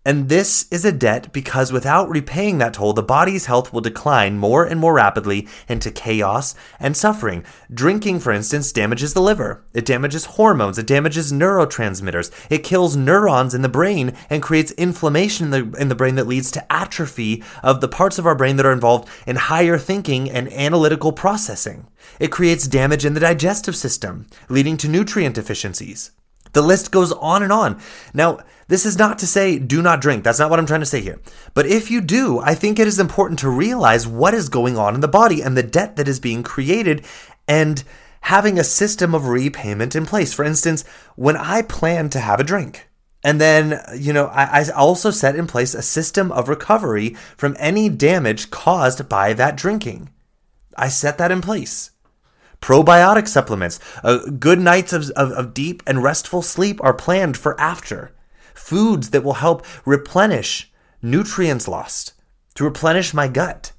[0.07, 4.37] And this is a debt because without repaying that toll, the body's health will decline
[4.37, 7.43] more and more rapidly into chaos and suffering.
[7.73, 9.65] Drinking, for instance, damages the liver.
[9.73, 10.77] It damages hormones.
[10.77, 12.31] It damages neurotransmitters.
[12.49, 16.25] It kills neurons in the brain and creates inflammation in the, in the brain that
[16.25, 20.31] leads to atrophy of the parts of our brain that are involved in higher thinking
[20.31, 21.85] and analytical processing.
[22.17, 26.11] It creates damage in the digestive system, leading to nutrient deficiencies.
[26.57, 27.79] The list goes on and on.
[28.15, 30.23] Now, this is not to say do not drink.
[30.23, 31.21] That's not what I'm trying to say here.
[31.53, 34.95] But if you do, I think it is important to realize what is going on
[34.95, 37.05] in the body and the debt that is being created
[37.47, 37.83] and
[38.21, 40.33] having a system of repayment in place.
[40.33, 40.83] For instance,
[41.15, 42.87] when I plan to have a drink,
[43.23, 47.55] and then, you know, I, I, also set in place a system of recovery from
[47.60, 50.10] any damage caused by that drinking.
[50.75, 51.91] I set that in place.
[52.62, 57.60] Probiotic supplements, uh, good nights of, of, of deep and restful sleep are planned for
[57.60, 58.12] after.
[58.53, 62.13] Foods that will help replenish nutrients lost,
[62.55, 63.71] to replenish my gut.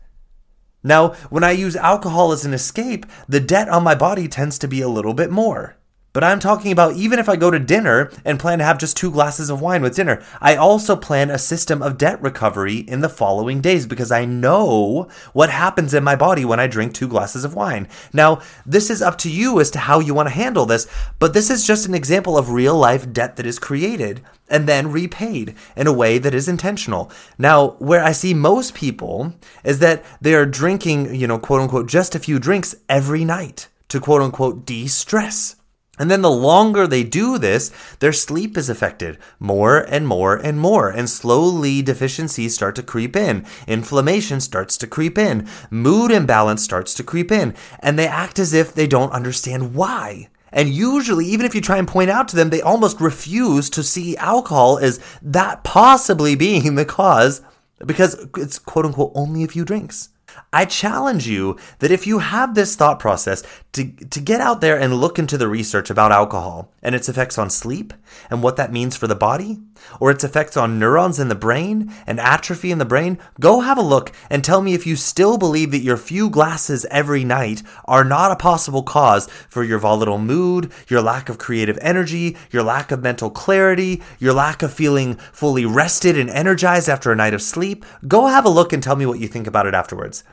[0.82, 4.68] Now, when I use alcohol as an escape, the debt on my body tends to
[4.68, 5.77] be a little bit more.
[6.18, 8.96] But I'm talking about even if I go to dinner and plan to have just
[8.96, 13.02] two glasses of wine with dinner, I also plan a system of debt recovery in
[13.02, 17.06] the following days because I know what happens in my body when I drink two
[17.06, 17.86] glasses of wine.
[18.12, 20.88] Now, this is up to you as to how you want to handle this,
[21.20, 24.90] but this is just an example of real life debt that is created and then
[24.90, 27.12] repaid in a way that is intentional.
[27.38, 31.86] Now, where I see most people is that they are drinking, you know, quote unquote,
[31.86, 35.54] just a few drinks every night to quote unquote de stress.
[35.98, 40.58] And then the longer they do this, their sleep is affected more and more and
[40.58, 40.88] more.
[40.90, 43.44] And slowly deficiencies start to creep in.
[43.66, 45.48] Inflammation starts to creep in.
[45.70, 47.54] Mood imbalance starts to creep in.
[47.80, 50.28] And they act as if they don't understand why.
[50.50, 53.82] And usually, even if you try and point out to them, they almost refuse to
[53.82, 57.42] see alcohol as that possibly being the cause
[57.84, 60.08] because it's quote unquote only a few drinks.
[60.52, 63.42] I challenge you that if you have this thought process
[63.72, 67.36] to, to get out there and look into the research about alcohol and its effects
[67.36, 67.92] on sleep
[68.30, 69.58] and what that means for the body,
[70.00, 73.78] or its effects on neurons in the brain and atrophy in the brain, go have
[73.78, 77.62] a look and tell me if you still believe that your few glasses every night
[77.84, 82.62] are not a possible cause for your volatile mood, your lack of creative energy, your
[82.62, 87.34] lack of mental clarity, your lack of feeling fully rested and energized after a night
[87.34, 87.84] of sleep.
[88.06, 90.24] Go have a look and tell me what you think about it afterwards.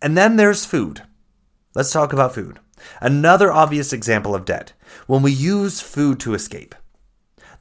[0.00, 1.02] And then there's food.
[1.74, 2.58] Let's talk about food.
[3.00, 4.72] Another obvious example of debt.
[5.06, 6.74] When we use food to escape.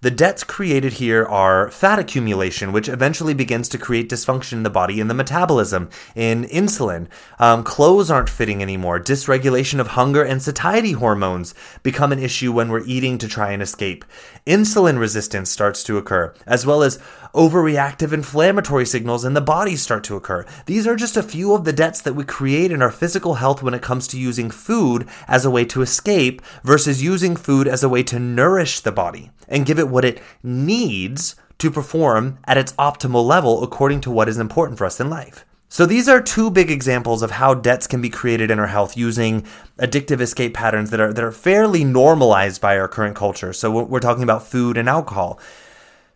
[0.02, 4.72] The debts created here are fat accumulation, which eventually begins to create dysfunction in the
[4.72, 7.06] body in the metabolism, in insulin.
[7.38, 9.00] Um, clothes aren't fitting anymore.
[9.00, 13.62] Dysregulation of hunger and satiety hormones become an issue when we're eating to try and
[13.62, 14.04] escape.
[14.48, 16.98] Insulin resistance starts to occur, as well as
[17.36, 20.48] overreactive inflammatory signals in the body start to occur.
[20.66, 23.62] These are just a few of the debts that we create in our physical health
[23.62, 27.84] when it comes to using food as a way to escape versus using food as
[27.84, 32.58] a way to nourish the body and give it what it needs to perform at
[32.58, 35.46] its optimal level according to what is important for us in life.
[35.70, 38.98] So these are two big examples of how debts can be created in our health
[38.98, 39.46] using
[39.78, 43.54] addictive escape patterns that are that are fairly normalized by our current culture.
[43.54, 45.40] So we're talking about food and alcohol.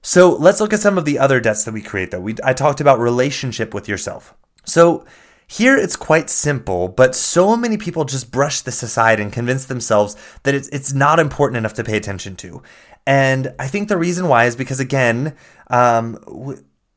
[0.01, 2.19] So let's look at some of the other debts that we create though.
[2.19, 4.33] We I talked about relationship with yourself.
[4.65, 5.05] So
[5.47, 10.17] here it's quite simple, but so many people just brush this aside and convince themselves
[10.43, 12.63] that it's, it's not important enough to pay attention to.
[13.07, 15.35] And I think the reason why is because, again,
[15.67, 16.17] um,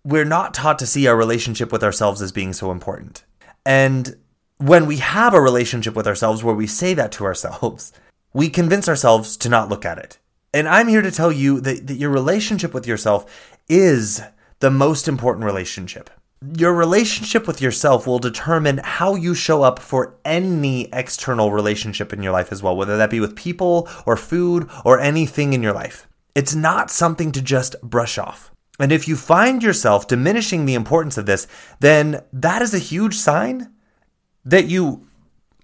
[0.04, 3.24] we're not taught to see our relationship with ourselves as being so important.
[3.66, 4.16] And
[4.56, 7.92] when we have a relationship with ourselves where we say that to ourselves,
[8.32, 10.18] we convince ourselves to not look at it.
[10.54, 14.22] And I'm here to tell you that, that your relationship with yourself is
[14.61, 16.11] the most important relationship.
[16.41, 22.22] Your relationship with yourself will determine how you show up for any external relationship in
[22.22, 25.72] your life as well, whether that be with people or food or anything in your
[25.72, 26.07] life.
[26.36, 28.53] It's not something to just brush off.
[28.78, 31.49] And if you find yourself diminishing the importance of this,
[31.80, 33.72] then that is a huge sign
[34.45, 35.09] that you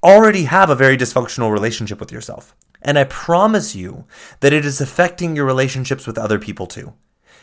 [0.03, 2.57] already have a very dysfunctional relationship with yourself.
[2.83, 4.07] And I promise you
[4.41, 6.95] that it is affecting your relationships with other people too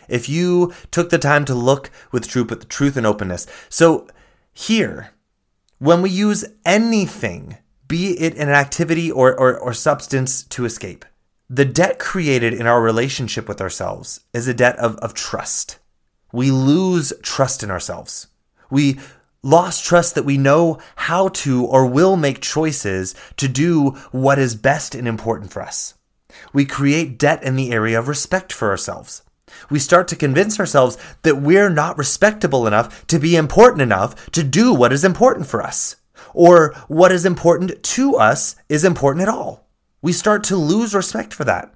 [0.07, 3.47] if you took the time to look with truth, truth and openness.
[3.69, 4.07] So
[4.53, 5.11] here,
[5.79, 11.05] when we use anything, be it an activity or, or, or substance to escape,
[11.49, 15.79] the debt created in our relationship with ourselves is a debt of, of trust.
[16.31, 18.27] We lose trust in ourselves.
[18.69, 18.99] We
[19.43, 24.55] lost trust that we know how to or will make choices to do what is
[24.55, 25.95] best and important for us.
[26.53, 29.23] We create debt in the area of respect for ourselves.
[29.69, 34.43] We start to convince ourselves that we're not respectable enough to be important enough to
[34.43, 35.97] do what is important for us,
[36.33, 39.67] or what is important to us is important at all.
[40.01, 41.73] We start to lose respect for that.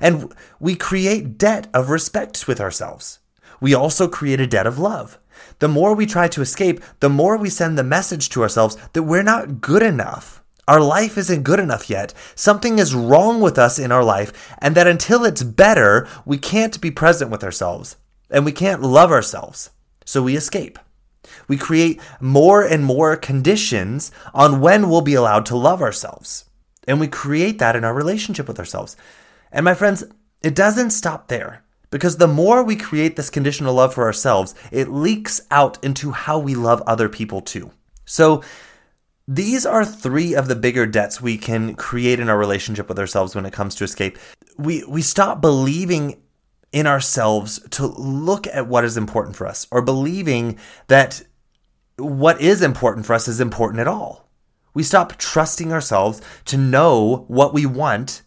[0.00, 3.20] And we create debt of respect with ourselves.
[3.60, 5.18] We also create a debt of love.
[5.58, 9.02] The more we try to escape, the more we send the message to ourselves that
[9.04, 10.39] we're not good enough
[10.70, 12.14] our life isn't good enough yet.
[12.36, 16.80] Something is wrong with us in our life, and that until it's better, we can't
[16.80, 17.96] be present with ourselves
[18.30, 19.70] and we can't love ourselves.
[20.04, 20.78] So we escape.
[21.48, 26.44] We create more and more conditions on when we'll be allowed to love ourselves.
[26.86, 28.96] And we create that in our relationship with ourselves.
[29.50, 30.04] And my friends,
[30.40, 31.64] it doesn't stop there.
[31.90, 36.38] Because the more we create this conditional love for ourselves, it leaks out into how
[36.38, 37.72] we love other people too.
[38.04, 38.44] So
[39.32, 43.32] these are three of the bigger debts we can create in our relationship with ourselves
[43.32, 44.18] when it comes to escape.
[44.58, 46.20] We we stop believing
[46.72, 50.58] in ourselves to look at what is important for us or believing
[50.88, 51.22] that
[51.96, 54.28] what is important for us is important at all.
[54.74, 58.22] We stop trusting ourselves to know what we want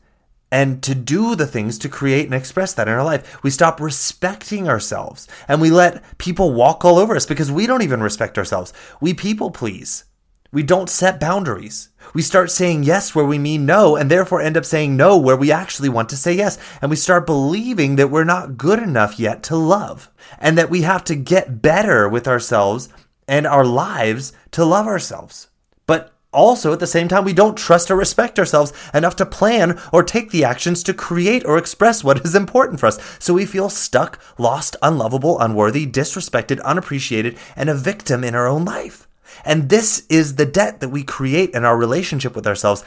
[0.54, 3.44] and to do the things to create and express that in our life.
[3.44, 7.82] We stop respecting ourselves and we let people walk all over us because we don't
[7.82, 8.72] even respect ourselves.
[9.02, 10.06] We people please.
[10.54, 11.90] We don't set boundaries.
[12.14, 15.36] We start saying yes where we mean no and therefore end up saying no where
[15.36, 16.60] we actually want to say yes.
[16.80, 20.84] And we start believing that we're not good enough yet to love and that we
[20.84, 22.88] have to get better with ourselves
[23.28, 25.48] and our lives to love ourselves.
[25.88, 29.82] But also, at the same time, we don't trust or respect ourselves enough to plan
[29.92, 33.00] or take the actions to create or express what is important for us.
[33.18, 38.66] So we feel stuck, lost, unlovable, unworthy, disrespected, unappreciated, and a victim in our own
[38.66, 39.08] life.
[39.44, 42.84] And this is the debt that we create in our relationship with ourselves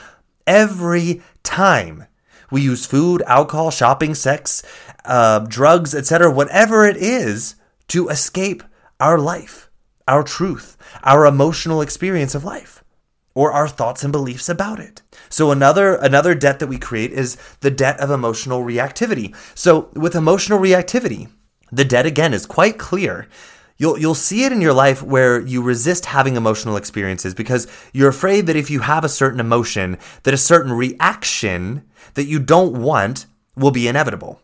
[0.47, 2.07] every time
[2.51, 4.63] we use food, alcohol, shopping, sex,
[5.05, 7.57] uh, drugs, etc., whatever it is,
[7.89, 8.63] to escape
[9.01, 9.71] our life,
[10.09, 12.83] our truth, our emotional experience of life
[13.35, 15.03] or our thoughts and beliefs about it.
[15.29, 19.37] So another another debt that we create is the debt of emotional reactivity.
[19.55, 21.29] So with emotional reactivity,
[21.71, 23.29] the debt again is quite clear.
[23.79, 28.09] You'll you'll see it in your life where you resist having emotional experiences because you're
[28.09, 32.81] afraid that if you have a certain emotion, that a certain reaction that you don't
[32.81, 34.41] want will be inevitable.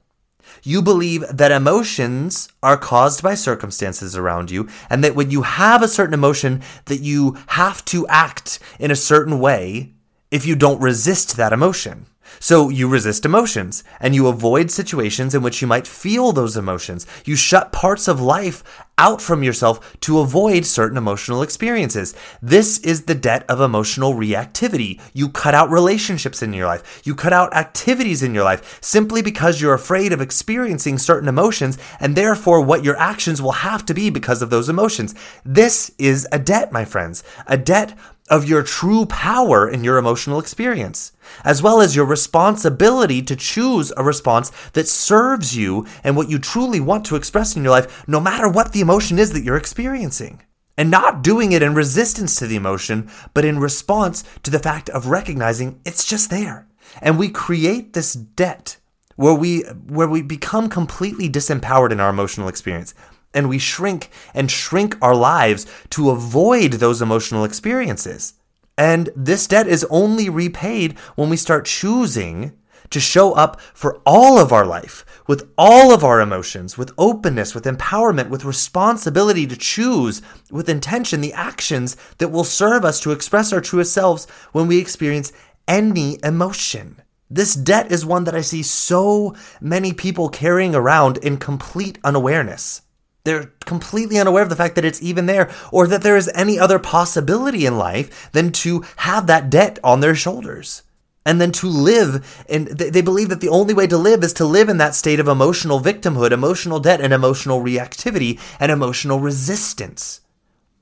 [0.62, 5.82] You believe that emotions are caused by circumstances around you, and that when you have
[5.82, 9.92] a certain emotion, that you have to act in a certain way
[10.30, 12.06] if you don't resist that emotion.
[12.38, 17.06] So you resist emotions and you avoid situations in which you might feel those emotions.
[17.24, 18.64] You shut parts of life
[18.98, 22.14] out from yourself to avoid certain emotional experiences.
[22.40, 25.00] This is the debt of emotional reactivity.
[25.12, 27.02] You cut out relationships in your life.
[27.04, 31.78] You cut out activities in your life simply because you're afraid of experiencing certain emotions
[32.00, 35.14] and therefore what your actions will have to be because of those emotions.
[35.44, 37.24] This is a debt, my friends.
[37.46, 37.96] A debt
[38.32, 41.12] of your true power in your emotional experience,
[41.44, 46.38] as well as your responsibility to choose a response that serves you and what you
[46.38, 49.58] truly want to express in your life, no matter what the emotion is that you're
[49.58, 50.40] experiencing.
[50.78, 54.88] And not doing it in resistance to the emotion, but in response to the fact
[54.88, 56.66] of recognizing it's just there.
[57.02, 58.78] And we create this debt
[59.16, 62.94] where we where we become completely disempowered in our emotional experience
[63.34, 68.34] and we shrink and shrink our lives to avoid those emotional experiences.
[68.78, 72.52] And this debt is only repaid when we start choosing
[72.90, 77.54] to show up for all of our life, with all of our emotions, with openness,
[77.54, 83.12] with empowerment, with responsibility to choose with intention the actions that will serve us to
[83.12, 85.32] express our truest selves when we experience
[85.66, 87.00] any emotion.
[87.30, 92.81] This debt is one that I see so many people carrying around in complete unawareness.
[93.24, 96.58] They're completely unaware of the fact that it's even there or that there is any
[96.58, 100.82] other possibility in life than to have that debt on their shoulders.
[101.24, 104.44] And then to live, and they believe that the only way to live is to
[104.44, 110.20] live in that state of emotional victimhood, emotional debt, and emotional reactivity and emotional resistance.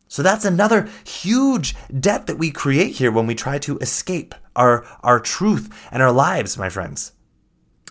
[0.09, 4.87] So that's another huge debt that we create here when we try to escape our,
[5.03, 7.13] our truth and our lives, my friends.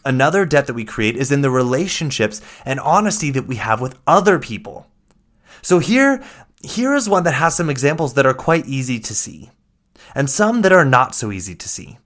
[0.06, 3.97] Another debt that we create is in the relationships and honesty that we have with
[4.08, 4.88] other people.
[5.62, 6.24] So here,
[6.62, 9.52] here is one that has some examples that are quite easy to see,
[10.16, 11.97] and some that are not so easy to see.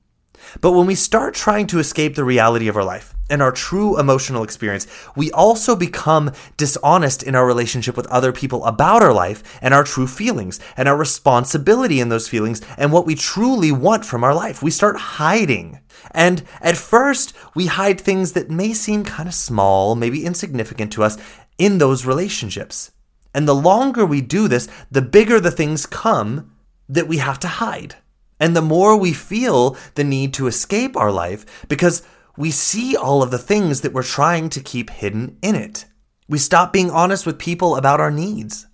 [0.61, 3.99] But when we start trying to escape the reality of our life and our true
[3.99, 9.43] emotional experience, we also become dishonest in our relationship with other people about our life
[9.61, 14.05] and our true feelings and our responsibility in those feelings and what we truly want
[14.05, 14.61] from our life.
[14.61, 15.79] We start hiding.
[16.11, 21.03] And at first, we hide things that may seem kind of small, maybe insignificant to
[21.03, 21.17] us
[21.57, 22.91] in those relationships.
[23.33, 26.51] And the longer we do this, the bigger the things come
[26.89, 27.95] that we have to hide.
[28.43, 32.03] And the more we feel the need to escape our life because
[32.35, 35.85] we see all of the things that we're trying to keep hidden in it.
[36.27, 38.67] We stop being honest with people about our needs.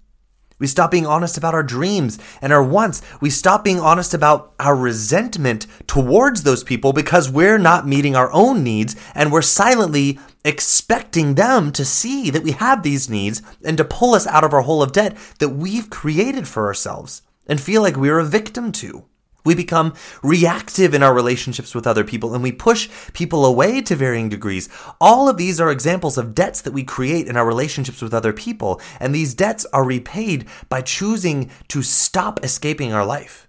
[0.58, 3.04] We stop being honest about our dreams and our wants.
[3.22, 8.32] We stop being honest about our resentment towards those people because we're not meeting our
[8.34, 13.78] own needs and we're silently expecting them to see that we have these needs and
[13.78, 17.62] to pull us out of our hole of debt that we've created for ourselves and
[17.62, 19.06] feel like we're a victim to.
[19.46, 23.96] We become reactive in our relationships with other people and we push people away to
[23.96, 24.70] varying degrees.
[25.00, 28.34] All of these are examples of debts that we create in our relationships with other
[28.34, 33.48] people, and these debts are repaid by choosing to stop escaping our life.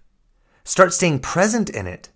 [0.64, 2.10] Start staying present in it.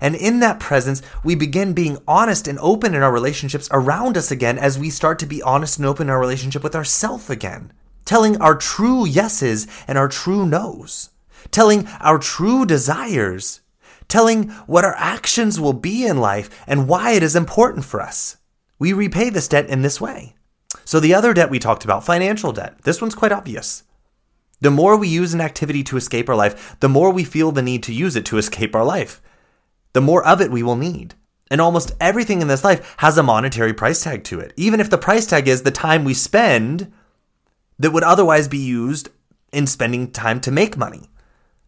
[0.00, 4.30] And in that presence, we begin being honest and open in our relationships around us
[4.30, 7.72] again as we start to be honest and open in our relationship with ourselves again,
[8.04, 11.10] telling our true yeses and our true nos
[11.50, 13.60] telling our true desires,
[14.08, 18.36] telling what our actions will be in life and why it is important for us.
[18.78, 20.34] We repay this debt in this way.
[20.84, 23.84] So, the other debt we talked about, financial debt, this one's quite obvious.
[24.60, 27.62] The more we use an activity to escape our life, the more we feel the
[27.62, 29.20] need to use it to escape our life.
[29.92, 31.14] The more of it we will need.
[31.50, 34.88] And almost everything in this life has a monetary price tag to it, even if
[34.88, 36.92] the price tag is the time we spend
[37.78, 39.08] that would otherwise be used
[39.52, 41.10] in spending time to make money.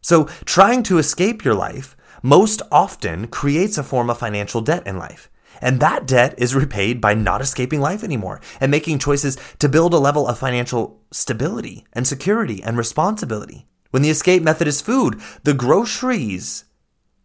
[0.02, 4.98] So, trying to escape your life most often creates a form of financial debt in
[4.98, 5.30] life.
[5.60, 9.94] And that debt is repaid by not escaping life anymore and making choices to build
[9.94, 13.66] a level of financial stability and security and responsibility.
[13.90, 16.64] When the escape method is food, the groceries,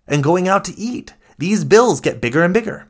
[0.07, 2.89] and going out to eat, these bills get bigger and bigger.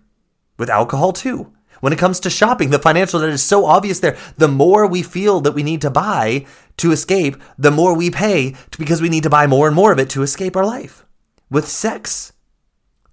[0.58, 1.54] With alcohol, too.
[1.80, 4.18] When it comes to shopping, the financial debt is so obvious there.
[4.38, 6.46] The more we feel that we need to buy
[6.78, 10.00] to escape, the more we pay because we need to buy more and more of
[10.00, 11.06] it to escape our life.
[11.50, 12.34] With sex,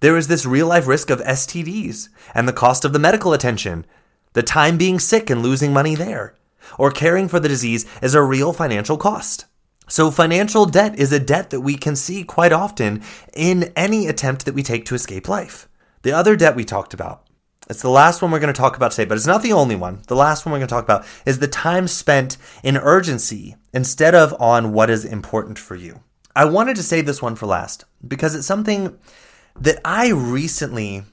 [0.01, 3.85] there is this real life risk of STDs and the cost of the medical attention,
[4.33, 6.35] the time being sick and losing money there,
[6.77, 9.45] or caring for the disease is a real financial cost.
[9.87, 13.03] So, financial debt is a debt that we can see quite often
[13.35, 15.69] in any attempt that we take to escape life.
[16.01, 17.24] The other debt we talked about,
[17.67, 19.75] it's the last one we're going to talk about today, but it's not the only
[19.75, 20.01] one.
[20.07, 24.13] The last one we're going to talk about is the time spent in urgency instead
[24.13, 26.01] of on what is important for you.
[26.35, 28.97] I wanted to save this one for last because it's something
[29.59, 31.03] that I recently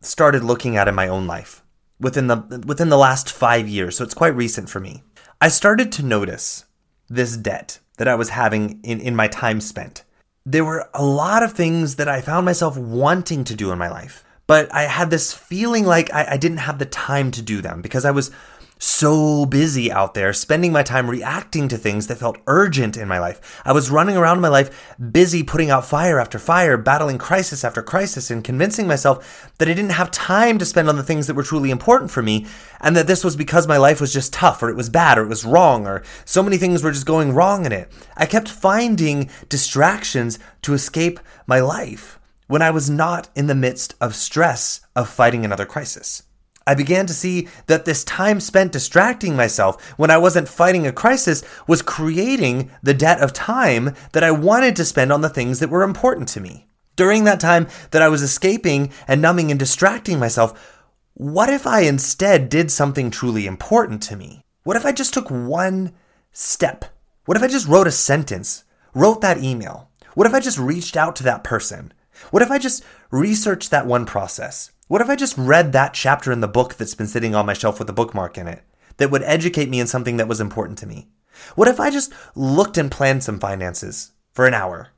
[0.00, 1.62] started looking at in my own life
[2.00, 3.96] within the within the last 5 years.
[3.96, 5.02] So it's quite recent for me.
[5.40, 6.64] I started to notice
[7.08, 10.02] this debt that I was having in, in my time spent.
[10.44, 13.88] There were a lot of things that I found myself wanting to do in my
[13.88, 17.60] life, but I had this feeling like I, I didn't have the time to do
[17.60, 18.30] them because I was
[18.78, 23.18] so busy out there, spending my time reacting to things that felt urgent in my
[23.18, 23.62] life.
[23.64, 27.82] I was running around my life, busy putting out fire after fire, battling crisis after
[27.82, 31.34] crisis, and convincing myself that I didn't have time to spend on the things that
[31.34, 32.46] were truly important for me,
[32.80, 35.22] and that this was because my life was just tough, or it was bad, or
[35.22, 37.90] it was wrong, or so many things were just going wrong in it.
[38.14, 42.15] I kept finding distractions to escape my life
[42.46, 46.22] when I was not in the midst of stress of fighting another crisis.
[46.66, 50.92] I began to see that this time spent distracting myself when I wasn't fighting a
[50.92, 55.60] crisis was creating the debt of time that I wanted to spend on the things
[55.60, 56.66] that were important to me.
[56.96, 60.82] During that time that I was escaping and numbing and distracting myself,
[61.14, 64.42] what if I instead did something truly important to me?
[64.64, 65.92] What if I just took one
[66.32, 66.84] step?
[67.26, 69.88] What if I just wrote a sentence, wrote that email?
[70.14, 71.92] What if I just reached out to that person?
[72.30, 74.70] What if I just researched that one process?
[74.88, 77.54] What if I just read that chapter in the book that's been sitting on my
[77.54, 78.62] shelf with a bookmark in it
[78.98, 81.08] that would educate me in something that was important to me?
[81.54, 84.88] What if I just looked and planned some finances for an hour?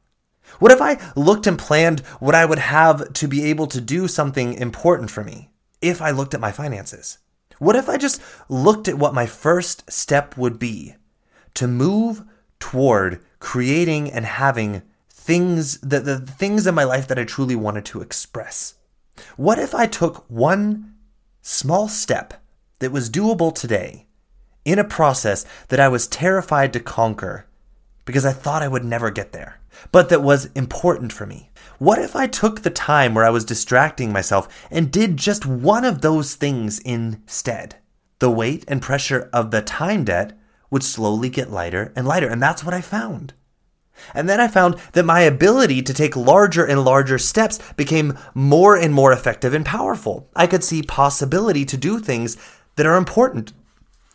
[0.59, 4.09] What if I looked and planned what I would have to be able to do
[4.09, 5.51] something important for me
[5.81, 7.19] if I looked at my finances?
[7.59, 10.95] What if I just looked at what my first step would be
[11.55, 12.23] to move
[12.61, 14.83] toward creating and having
[15.29, 18.77] things that the things in my life that I truly wanted to express?
[19.37, 20.95] What if I took one
[21.43, 22.43] small step
[22.79, 24.07] that was doable today
[24.65, 27.45] in a process that I was terrified to conquer
[28.07, 29.61] because I thought I would never get there,
[29.93, 31.51] but that was important for me?
[31.79, 35.85] What if I took the time where I was distracting myself and did just one
[35.85, 37.77] of those things instead?
[38.19, 40.39] The weight and pressure of the time debt
[40.71, 43.35] would slowly get lighter and lighter, and that's what I found.
[44.15, 48.77] And then I found that my ability to take larger and larger steps became more
[48.77, 50.29] and more effective and powerful.
[50.35, 52.37] I could see possibility to do things
[52.77, 53.53] that are important.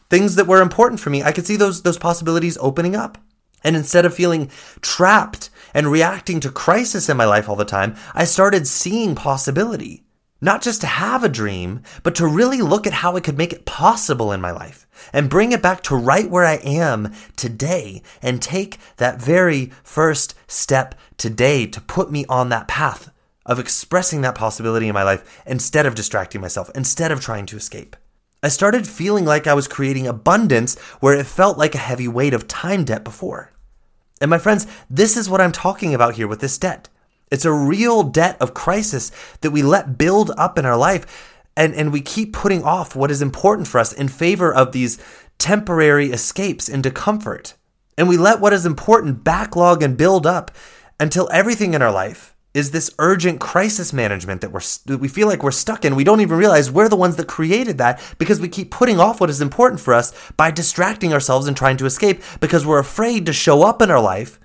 [0.09, 3.17] Things that were important for me, I could see those, those possibilities opening up.
[3.63, 4.49] And instead of feeling
[4.81, 10.03] trapped and reacting to crisis in my life all the time, I started seeing possibility.
[10.41, 13.53] Not just to have a dream, but to really look at how I could make
[13.53, 18.01] it possible in my life and bring it back to right where I am today
[18.21, 23.11] and take that very first step today to put me on that path
[23.45, 27.57] of expressing that possibility in my life instead of distracting myself, instead of trying to
[27.57, 27.95] escape.
[28.41, 32.33] I started feeling like I was creating abundance where it felt like a heavy weight
[32.33, 33.51] of time debt before.
[34.19, 36.89] And my friends, this is what I'm talking about here with this debt.
[37.31, 41.32] It's a real debt of crisis that we let build up in our life.
[41.55, 44.97] And, and we keep putting off what is important for us in favor of these
[45.37, 47.55] temporary escapes into comfort.
[47.97, 50.51] And we let what is important backlog and build up
[50.99, 55.27] until everything in our life is this urgent crisis management that we're that we feel
[55.27, 55.95] like we're stuck in.
[55.95, 59.19] We don't even realize we're the ones that created that because we keep putting off
[59.19, 63.25] what is important for us by distracting ourselves and trying to escape because we're afraid
[63.25, 64.39] to show up in our life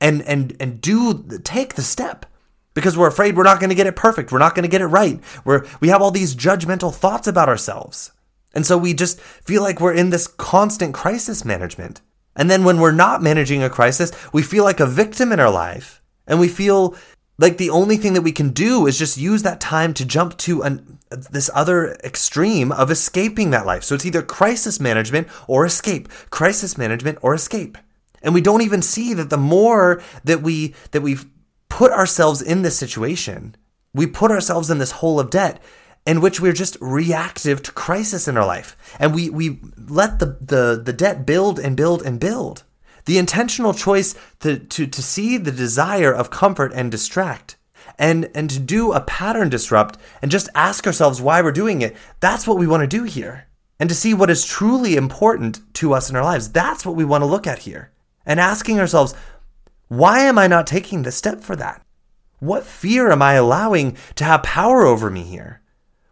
[0.00, 2.26] and and and do take the step
[2.74, 4.32] because we're afraid we're not going to get it perfect.
[4.32, 5.20] We're not going to get it right.
[5.44, 8.12] We're, we have all these judgmental thoughts about ourselves.
[8.54, 12.00] And so we just feel like we're in this constant crisis management.
[12.36, 15.50] And then when we're not managing a crisis, we feel like a victim in our
[15.50, 16.02] life.
[16.26, 16.96] And we feel
[17.38, 20.36] like the only thing that we can do is just use that time to jump
[20.38, 23.84] to an, this other extreme of escaping that life.
[23.84, 27.76] So it's either crisis management or escape, crisis management or escape.
[28.22, 31.18] And we don't even see that the more that we that we
[31.74, 33.56] put ourselves in this situation,
[33.92, 35.60] we put ourselves in this hole of debt
[36.06, 38.76] in which we're just reactive to crisis in our life.
[39.00, 42.62] And we, we let the, the, the debt build and build and build.
[43.06, 47.56] The intentional choice to, to, to see the desire of comfort and distract
[47.98, 51.96] and, and to do a pattern disrupt and just ask ourselves why we're doing it,
[52.20, 53.48] that's what we want to do here.
[53.80, 57.04] And to see what is truly important to us in our lives, that's what we
[57.04, 57.90] want to look at here.
[58.24, 59.14] And asking ourselves,
[59.88, 61.82] why am I not taking the step for that?
[62.38, 65.60] What fear am I allowing to have power over me here?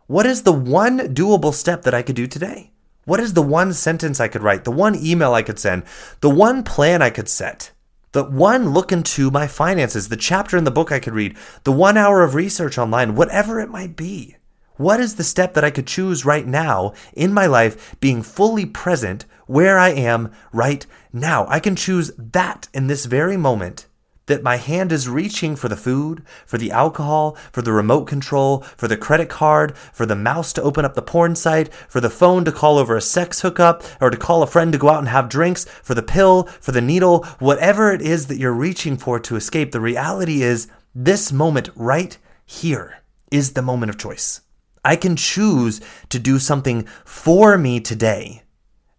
[0.07, 2.73] What is the one doable step that I could do today?
[3.05, 5.83] What is the one sentence I could write, the one email I could send,
[6.20, 7.73] the one plan I could set,
[8.12, 11.73] the one look into my finances, the chapter in the book I could read, the
[11.73, 14.37] one hour of research online, whatever it might be?
[14.77, 18.66] What is the step that I could choose right now in my life, being fully
[18.66, 21.47] present where I am right now?
[21.49, 23.87] I can choose that in this very moment
[24.27, 28.61] that my hand is reaching for the food, for the alcohol, for the remote control,
[28.77, 32.11] for the credit card, for the mouse to open up the porn site, for the
[32.11, 35.01] phone to call over a sex hookup, or to call a friend to go out
[35.01, 38.97] and have drinks, for the pill, for the needle, whatever it is that you're reaching
[38.97, 39.73] for to escape.
[39.73, 44.43] The reality is this moment right here is the moment of choice.
[44.85, 48.43] I can choose to do something for me today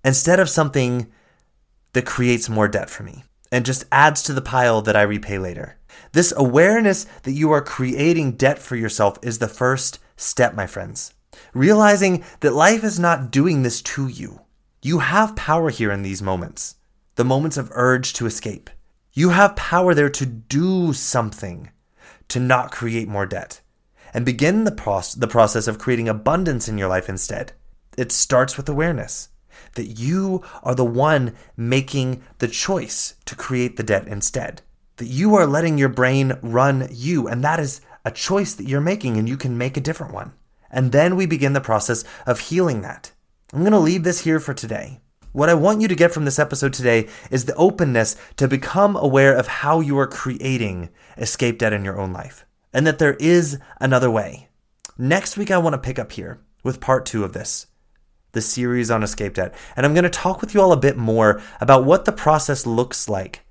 [0.04, 1.12] instead of something
[1.94, 5.38] that creates more debt for me and just adds to the pile that I repay
[5.38, 5.78] later.
[6.12, 11.14] This awareness that you are creating debt for yourself is the first step, my friends.
[11.54, 14.42] Realizing that life is not doing this to you.
[14.82, 16.76] You have power here in these moments,
[17.16, 18.70] the moments of urge to escape.
[19.14, 21.70] You have power there to do something
[22.30, 23.62] to not create more debt
[24.14, 27.54] and begin the, the process of creating abundance in your life instead.
[27.98, 29.30] It starts with awareness
[29.76, 34.62] that you are the one making the choice to create the debt instead.
[34.98, 38.82] That you are letting your brain run you, and that is a choice that you're
[38.82, 40.34] making, and you can make a different one.
[40.70, 43.12] And then we begin the process of healing that.
[43.54, 45.00] I'm going to leave this here for today.
[45.32, 48.96] What I want you to get from this episode today is the openness to become
[48.96, 53.16] aware of how you are creating escape debt in your own life, and that there
[53.16, 54.50] is another way.
[54.96, 57.66] Next week, I want to pick up here with part two of this
[58.34, 59.56] the series on escape debt.
[59.76, 62.66] And I'm going to talk with you all a bit more about what the process
[62.68, 63.42] looks like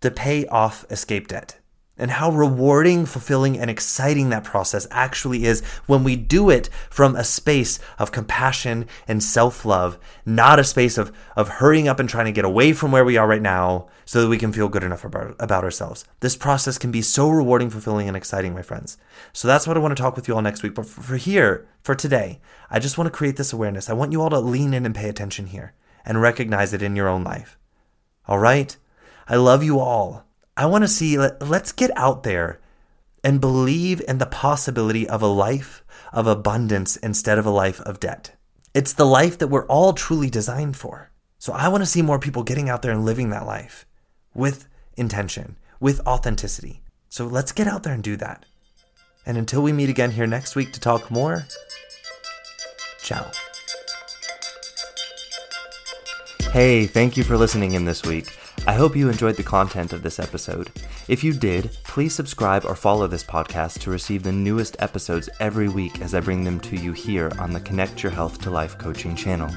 [0.00, 1.58] to pay off escape debt
[1.96, 7.14] and how rewarding, fulfilling, and exciting that process actually is when we do it from
[7.14, 12.08] a space of compassion and self love, not a space of, of hurrying up and
[12.08, 14.68] trying to get away from where we are right now so that we can feel
[14.68, 16.04] good enough about, about ourselves.
[16.20, 18.98] This process can be so rewarding, fulfilling, and exciting, my friends.
[19.32, 20.74] So that's what I want to talk with you all next week.
[20.74, 22.40] But for, for here, for today,
[22.70, 23.88] I just want to create this awareness.
[23.88, 25.74] I want you all to lean in and pay attention here
[26.04, 27.56] and recognize it in your own life.
[28.26, 28.76] All right?
[29.28, 30.23] I love you all.
[30.56, 32.60] I want to see, let, let's get out there
[33.24, 35.82] and believe in the possibility of a life
[36.12, 38.36] of abundance instead of a life of debt.
[38.72, 41.10] It's the life that we're all truly designed for.
[41.38, 43.86] So I want to see more people getting out there and living that life
[44.34, 46.82] with intention, with authenticity.
[47.08, 48.44] So let's get out there and do that.
[49.26, 51.46] And until we meet again here next week to talk more,
[53.02, 53.30] ciao.
[56.52, 58.36] Hey, thank you for listening in this week.
[58.66, 60.70] I hope you enjoyed the content of this episode.
[61.06, 65.68] If you did, please subscribe or follow this podcast to receive the newest episodes every
[65.68, 68.78] week as I bring them to you here on the Connect Your Health to Life
[68.78, 69.50] coaching channel.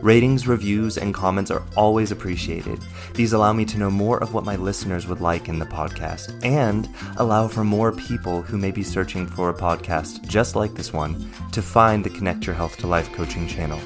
[0.00, 2.78] Ratings, reviews, and comments are always appreciated.
[3.14, 6.38] These allow me to know more of what my listeners would like in the podcast
[6.44, 10.92] and allow for more people who may be searching for a podcast just like this
[10.92, 13.80] one to find the Connect Your Health to Life coaching channel.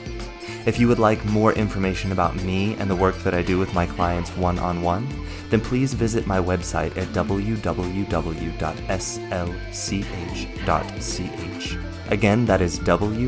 [0.65, 3.75] If you would like more information about me and the work that I do with
[3.75, 5.09] my clients one on one,
[5.51, 8.13] then please visit my website at www.slch.ch.
[12.11, 13.23] Again, that is www.slch.ch.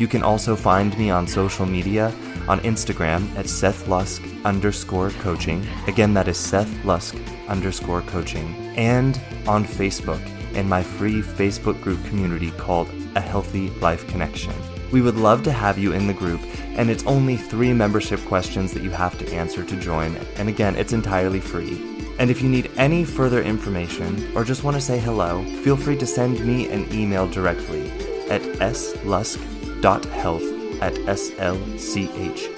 [0.00, 2.14] You can also find me on social media
[2.48, 5.66] on Instagram at Seth Lusk underscore coaching.
[5.86, 7.16] Again, that is Seth Lusk
[7.48, 8.54] underscore coaching.
[8.76, 10.20] And on Facebook
[10.54, 14.54] in my free Facebook group community called A Healthy Life Connection.
[14.92, 16.40] We would love to have you in the group,
[16.76, 20.16] and it's only three membership questions that you have to answer to join.
[20.36, 21.86] And again, it's entirely free.
[22.18, 25.96] And if you need any further information or just want to say hello, feel free
[25.96, 27.90] to send me an email directly
[28.28, 30.42] at slusk.health
[30.82, 32.50] at slch.ch.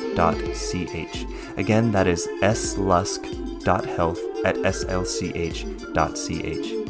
[1.56, 6.81] Again, that is slusk.health at slch.ch.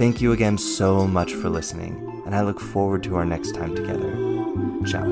[0.00, 3.76] Thank you again so much for listening, and I look forward to our next time
[3.76, 4.10] together.
[4.86, 5.04] Ciao.